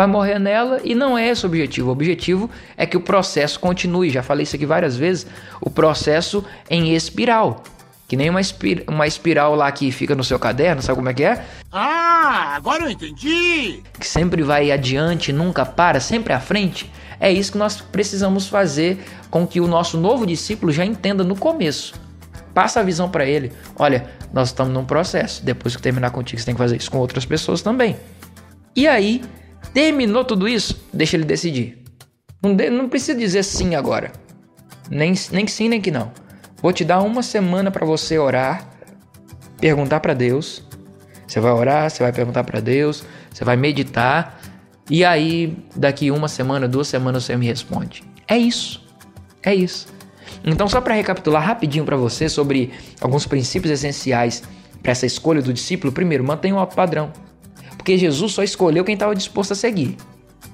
vai 0.00 0.06
morrer 0.06 0.38
nela 0.38 0.80
e 0.82 0.94
não 0.94 1.18
é 1.18 1.28
esse 1.28 1.44
o 1.44 1.48
objetivo. 1.48 1.88
O 1.88 1.92
objetivo 1.92 2.50
é 2.74 2.86
que 2.86 2.96
o 2.96 3.00
processo 3.02 3.60
continue. 3.60 4.08
Já 4.08 4.22
falei 4.22 4.44
isso 4.44 4.56
aqui 4.56 4.64
várias 4.64 4.96
vezes. 4.96 5.26
O 5.60 5.68
processo 5.68 6.42
em 6.70 6.94
espiral. 6.94 7.62
Que 8.08 8.16
nem 8.16 8.30
uma, 8.30 8.40
espir 8.40 8.82
uma 8.88 9.06
espiral 9.06 9.54
lá 9.54 9.70
que 9.70 9.92
fica 9.92 10.14
no 10.14 10.24
seu 10.24 10.38
caderno, 10.38 10.80
sabe 10.80 10.96
como 10.96 11.10
é 11.10 11.14
que 11.14 11.22
é? 11.22 11.44
Ah, 11.70 12.54
agora 12.56 12.84
eu 12.84 12.90
entendi! 12.90 13.82
Que 14.00 14.06
sempre 14.06 14.42
vai 14.42 14.72
adiante, 14.72 15.32
nunca 15.32 15.64
para, 15.66 16.00
sempre 16.00 16.32
à 16.32 16.40
frente. 16.40 16.90
É 17.20 17.30
isso 17.30 17.52
que 17.52 17.58
nós 17.58 17.80
precisamos 17.80 18.48
fazer 18.48 19.04
com 19.30 19.46
que 19.46 19.60
o 19.60 19.68
nosso 19.68 19.96
novo 19.96 20.26
discípulo 20.26 20.72
já 20.72 20.84
entenda 20.84 21.22
no 21.22 21.36
começo. 21.36 21.94
Passa 22.54 22.80
a 22.80 22.82
visão 22.82 23.08
para 23.08 23.26
ele. 23.26 23.52
Olha, 23.76 24.06
nós 24.32 24.48
estamos 24.48 24.72
num 24.72 24.84
processo. 24.84 25.44
Depois 25.44 25.76
que 25.76 25.82
terminar 25.82 26.10
contigo, 26.10 26.40
você 26.40 26.46
tem 26.46 26.54
que 26.54 26.60
fazer 26.60 26.78
isso 26.78 26.90
com 26.90 26.98
outras 26.98 27.26
pessoas 27.26 27.60
também. 27.62 27.96
E 28.74 28.88
aí, 28.88 29.22
Terminou 29.72 30.24
tudo 30.24 30.48
isso? 30.48 30.80
Deixa 30.92 31.16
ele 31.16 31.24
decidir. 31.24 31.82
Não, 32.42 32.54
de, 32.54 32.70
não 32.70 32.88
precisa 32.88 33.16
dizer 33.16 33.42
sim 33.44 33.74
agora. 33.74 34.12
Nem, 34.90 35.14
nem 35.30 35.44
que 35.44 35.52
sim, 35.52 35.68
nem 35.68 35.80
que 35.80 35.90
não. 35.90 36.10
Vou 36.60 36.72
te 36.72 36.84
dar 36.84 37.00
uma 37.00 37.22
semana 37.22 37.70
para 37.70 37.86
você 37.86 38.18
orar, 38.18 38.68
perguntar 39.60 40.00
para 40.00 40.14
Deus. 40.14 40.62
Você 41.26 41.38
vai 41.38 41.52
orar, 41.52 41.88
você 41.88 42.02
vai 42.02 42.12
perguntar 42.12 42.42
para 42.44 42.60
Deus, 42.60 43.04
você 43.32 43.44
vai 43.44 43.56
meditar. 43.56 44.40
E 44.90 45.04
aí, 45.04 45.56
daqui 45.76 46.10
uma 46.10 46.26
semana, 46.26 46.66
duas 46.66 46.88
semanas, 46.88 47.24
você 47.24 47.36
me 47.36 47.46
responde. 47.46 48.02
É 48.26 48.36
isso. 48.36 48.84
É 49.42 49.54
isso. 49.54 49.86
Então, 50.44 50.68
só 50.68 50.80
para 50.80 50.94
recapitular 50.94 51.42
rapidinho 51.42 51.84
para 51.84 51.96
você 51.96 52.28
sobre 52.28 52.72
alguns 53.00 53.26
princípios 53.26 53.72
essenciais 53.72 54.42
para 54.82 54.92
essa 54.92 55.06
escolha 55.06 55.40
do 55.40 55.52
discípulo, 55.52 55.92
primeiro, 55.92 56.24
mantenha 56.24 56.54
alto 56.54 56.74
padrão. 56.74 57.12
Porque 57.80 57.96
Jesus 57.96 58.32
só 58.32 58.42
escolheu 58.42 58.84
quem 58.84 58.92
estava 58.92 59.14
disposto 59.14 59.52
a 59.52 59.56
seguir. 59.56 59.96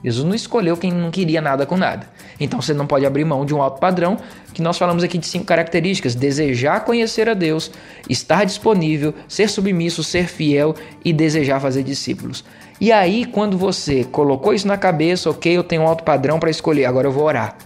Jesus 0.04 0.24
não 0.24 0.32
escolheu 0.32 0.76
quem 0.76 0.92
não 0.92 1.10
queria 1.10 1.40
nada 1.40 1.66
com 1.66 1.76
nada. 1.76 2.06
Então 2.38 2.62
você 2.62 2.72
não 2.72 2.86
pode 2.86 3.04
abrir 3.04 3.24
mão 3.24 3.44
de 3.44 3.52
um 3.52 3.60
alto 3.60 3.80
padrão, 3.80 4.16
que 4.54 4.62
nós 4.62 4.78
falamos 4.78 5.02
aqui 5.02 5.18
de 5.18 5.26
cinco 5.26 5.44
características: 5.44 6.14
desejar 6.14 6.84
conhecer 6.84 7.28
a 7.28 7.34
Deus, 7.34 7.72
estar 8.08 8.44
disponível, 8.44 9.12
ser 9.26 9.48
submisso, 9.48 10.04
ser 10.04 10.28
fiel 10.28 10.76
e 11.04 11.12
desejar 11.12 11.58
fazer 11.58 11.82
discípulos. 11.82 12.44
E 12.80 12.92
aí, 12.92 13.24
quando 13.24 13.58
você 13.58 14.04
colocou 14.04 14.54
isso 14.54 14.68
na 14.68 14.78
cabeça, 14.78 15.28
ok, 15.28 15.56
eu 15.56 15.64
tenho 15.64 15.82
um 15.82 15.88
alto 15.88 16.04
padrão 16.04 16.38
para 16.38 16.48
escolher, 16.48 16.84
agora 16.84 17.08
eu 17.08 17.12
vou 17.12 17.24
orar. 17.24 17.56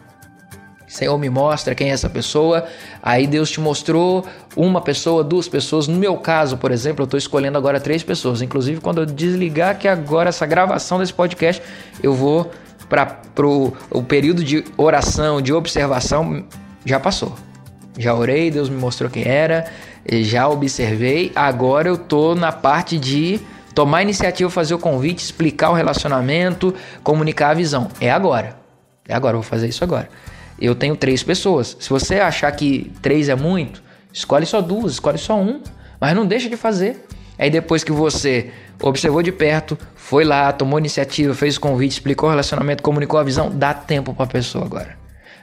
Senhor 0.90 1.16
me 1.18 1.30
mostra 1.30 1.72
quem 1.72 1.90
é 1.90 1.92
essa 1.92 2.10
pessoa. 2.10 2.66
Aí 3.00 3.24
Deus 3.24 3.48
te 3.48 3.60
mostrou 3.60 4.26
uma 4.56 4.80
pessoa, 4.80 5.22
duas 5.22 5.48
pessoas. 5.48 5.86
No 5.86 5.96
meu 5.96 6.16
caso, 6.16 6.56
por 6.56 6.72
exemplo, 6.72 7.02
eu 7.02 7.04
estou 7.04 7.16
escolhendo 7.16 7.56
agora 7.56 7.78
três 7.78 8.02
pessoas. 8.02 8.42
Inclusive, 8.42 8.80
quando 8.80 9.00
eu 9.00 9.06
desligar 9.06 9.78
que 9.78 9.86
agora 9.86 10.30
essa 10.30 10.44
gravação 10.44 10.98
desse 10.98 11.14
podcast, 11.14 11.62
eu 12.02 12.12
vou 12.12 12.50
para 12.88 13.20
o 13.46 14.02
período 14.02 14.42
de 14.42 14.64
oração, 14.76 15.40
de 15.40 15.52
observação, 15.52 16.44
já 16.84 16.98
passou. 16.98 17.36
Já 17.96 18.12
orei, 18.12 18.50
Deus 18.50 18.68
me 18.68 18.76
mostrou 18.76 19.08
quem 19.08 19.24
era, 19.24 19.70
já 20.04 20.48
observei. 20.48 21.30
Agora 21.36 21.86
eu 21.86 21.96
tô 21.96 22.34
na 22.34 22.50
parte 22.50 22.98
de 22.98 23.40
tomar 23.76 24.02
iniciativa, 24.02 24.50
fazer 24.50 24.74
o 24.74 24.78
convite, 24.78 25.22
explicar 25.22 25.70
o 25.70 25.74
relacionamento, 25.74 26.74
comunicar 27.04 27.50
a 27.50 27.54
visão. 27.54 27.86
É 28.00 28.10
agora. 28.10 28.56
É 29.06 29.14
agora, 29.14 29.36
eu 29.36 29.40
vou 29.40 29.48
fazer 29.48 29.68
isso 29.68 29.84
agora 29.84 30.08
eu 30.60 30.74
tenho 30.74 30.96
três 30.96 31.22
pessoas. 31.22 31.76
Se 31.80 31.88
você 31.88 32.20
achar 32.20 32.50
que 32.52 32.92
três 33.00 33.28
é 33.28 33.34
muito, 33.34 33.82
escolhe 34.12 34.46
só 34.46 34.60
duas, 34.60 34.92
escolhe 34.92 35.18
só 35.18 35.38
um, 35.38 35.62
mas 36.00 36.14
não 36.14 36.26
deixa 36.26 36.48
de 36.48 36.56
fazer. 36.56 37.06
Aí 37.38 37.50
depois 37.50 37.82
que 37.82 37.92
você 37.92 38.50
observou 38.82 39.22
de 39.22 39.32
perto, 39.32 39.78
foi 39.94 40.24
lá, 40.24 40.52
tomou 40.52 40.78
iniciativa, 40.78 41.34
fez 41.34 41.56
o 41.56 41.60
convite, 41.60 41.92
explicou 41.92 42.28
o 42.28 42.30
relacionamento, 42.30 42.82
comunicou 42.82 43.18
a 43.18 43.22
visão, 43.22 43.50
dá 43.50 43.72
tempo 43.72 44.12
para 44.12 44.24
a 44.24 44.28
pessoa 44.28 44.64
agora. 44.64 44.98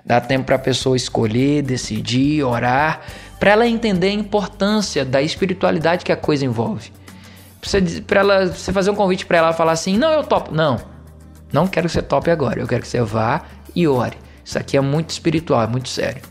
Dá 0.05 0.21
tempo 0.21 0.45
para 0.45 0.55
a 0.55 0.59
pessoa 0.59 0.95
escolher, 0.95 1.63
decidir, 1.63 2.43
orar, 2.43 3.01
para 3.39 3.51
ela 3.51 3.67
entender 3.67 4.07
a 4.07 4.13
importância 4.13 5.03
da 5.03 5.21
espiritualidade 5.21 6.05
que 6.05 6.11
a 6.11 6.15
coisa 6.15 6.45
envolve. 6.45 6.91
Para 8.05 8.19
ela, 8.19 8.45
você 8.47 8.71
fazer 8.71 8.91
um 8.91 8.95
convite 8.95 9.25
para 9.25 9.39
ela 9.39 9.53
falar 9.53 9.73
assim: 9.73 9.97
"Não, 9.97 10.11
eu 10.11 10.23
topo". 10.23 10.53
Não. 10.53 10.79
Não 11.51 11.67
quero 11.67 11.87
que 11.87 11.93
você 11.93 12.01
tope 12.01 12.29
agora. 12.29 12.61
Eu 12.61 12.67
quero 12.67 12.81
que 12.81 12.87
você 12.87 13.01
vá 13.01 13.41
e 13.75 13.87
ore. 13.87 14.17
Isso 14.47 14.57
aqui 14.57 14.77
é 14.77 14.81
muito 14.81 15.09
espiritual, 15.09 15.61
é 15.61 15.67
muito 15.67 15.89
sério. 15.89 16.21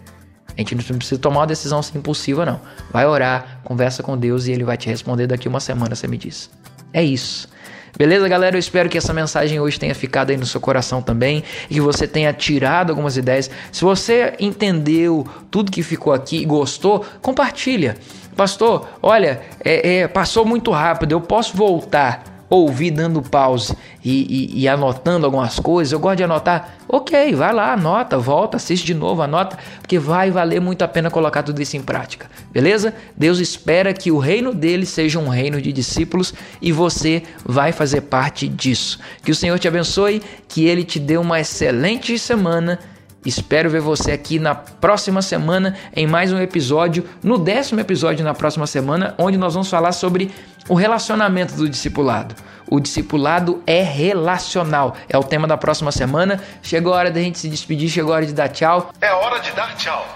A 0.48 0.58
gente 0.58 0.74
não 0.74 0.96
precisa 0.96 1.20
tomar 1.20 1.40
uma 1.40 1.46
decisão 1.46 1.80
assim 1.80 1.98
impulsiva, 1.98 2.46
não. 2.46 2.58
Vai 2.90 3.04
orar, 3.04 3.60
conversa 3.62 4.02
com 4.02 4.16
Deus 4.16 4.46
e 4.46 4.52
ele 4.52 4.64
vai 4.64 4.78
te 4.78 4.88
responder 4.88 5.26
daqui 5.26 5.46
uma 5.46 5.60
semana, 5.60 5.94
você 5.94 6.08
me 6.08 6.16
diz. 6.16 6.48
É 6.94 7.04
isso. 7.04 7.46
Beleza, 7.94 8.26
galera? 8.26 8.56
Eu 8.56 8.58
espero 8.58 8.88
que 8.88 8.96
essa 8.96 9.12
mensagem 9.12 9.60
hoje 9.60 9.78
tenha 9.78 9.94
ficado 9.94 10.30
aí 10.30 10.36
no 10.38 10.46
seu 10.46 10.62
coração 10.62 11.02
também 11.02 11.44
e 11.68 11.74
que 11.74 11.80
você 11.82 12.08
tenha 12.08 12.32
tirado 12.32 12.88
algumas 12.88 13.18
ideias. 13.18 13.50
Se 13.70 13.84
você 13.84 14.32
entendeu 14.40 15.28
tudo 15.50 15.70
que 15.70 15.82
ficou 15.82 16.14
aqui 16.14 16.38
e 16.38 16.46
gostou, 16.46 17.04
compartilha. 17.20 17.98
Pastor, 18.34 18.88
olha, 19.02 19.42
é, 19.62 19.98
é, 19.98 20.08
passou 20.08 20.46
muito 20.46 20.70
rápido, 20.70 21.12
eu 21.12 21.20
posso 21.20 21.54
voltar 21.54 22.35
ouvir 22.48 22.90
dando 22.90 23.20
pause 23.22 23.76
e, 24.04 24.54
e, 24.54 24.62
e, 24.62 24.68
anotando 24.68 25.26
algumas 25.26 25.58
coisas, 25.58 25.92
eu 25.92 25.98
gosto 25.98 26.18
de 26.18 26.24
anotar. 26.24 26.76
Ok, 26.88 27.34
vai 27.34 27.52
lá, 27.52 27.72
anota, 27.72 28.16
volta, 28.16 28.56
assiste 28.56 28.86
de 28.86 28.94
novo, 28.94 29.20
anota, 29.20 29.58
porque 29.80 29.98
vai 29.98 30.30
valer 30.30 30.60
muito 30.60 30.82
a 30.82 30.88
pena 30.88 31.10
colocar 31.10 31.42
tudo 31.42 31.60
isso 31.60 31.76
em 31.76 31.82
prática, 31.82 32.30
beleza? 32.52 32.94
Deus 33.16 33.40
espera 33.40 33.92
que 33.92 34.12
o 34.12 34.18
reino 34.18 34.54
dele 34.54 34.86
seja 34.86 35.18
um 35.18 35.28
reino 35.28 35.60
de 35.60 35.72
discípulos 35.72 36.32
e 36.62 36.70
você 36.70 37.24
vai 37.44 37.72
fazer 37.72 38.02
parte 38.02 38.46
disso. 38.46 39.00
Que 39.24 39.32
o 39.32 39.34
Senhor 39.34 39.58
te 39.58 39.66
abençoe, 39.66 40.22
que 40.48 40.64
ele 40.66 40.84
te 40.84 41.00
dê 41.00 41.16
uma 41.16 41.40
excelente 41.40 42.16
semana. 42.18 42.78
Espero 43.26 43.68
ver 43.68 43.80
você 43.80 44.12
aqui 44.12 44.38
na 44.38 44.54
próxima 44.54 45.20
semana 45.20 45.76
em 45.92 46.06
mais 46.06 46.32
um 46.32 46.40
episódio, 46.40 47.04
no 47.24 47.36
décimo 47.36 47.80
episódio 47.80 48.24
na 48.24 48.32
próxima 48.32 48.68
semana, 48.68 49.16
onde 49.18 49.36
nós 49.36 49.54
vamos 49.54 49.68
falar 49.68 49.90
sobre 49.90 50.32
o 50.68 50.74
relacionamento 50.74 51.54
do 51.54 51.68
discipulado. 51.68 52.36
O 52.70 52.78
discipulado 52.78 53.60
é 53.66 53.82
relacional. 53.82 54.94
É 55.08 55.18
o 55.18 55.24
tema 55.24 55.48
da 55.48 55.56
próxima 55.56 55.90
semana. 55.90 56.40
Chegou 56.62 56.94
a 56.94 56.98
hora 56.98 57.10
da 57.10 57.20
gente 57.20 57.40
se 57.40 57.48
despedir, 57.48 57.88
chegou 57.88 58.12
a 58.12 58.16
hora 58.16 58.26
de 58.26 58.32
dar 58.32 58.48
tchau. 58.48 58.92
É 59.00 59.12
hora 59.12 59.40
de 59.40 59.50
dar 59.52 59.74
tchau. 59.76 60.06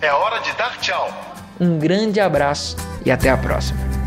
É 0.00 0.12
hora 0.12 0.38
de 0.38 0.52
dar 0.52 0.78
tchau. 0.78 1.10
Um 1.60 1.78
grande 1.78 2.20
abraço 2.20 2.76
e 3.04 3.10
até 3.10 3.30
a 3.30 3.36
próxima. 3.36 4.03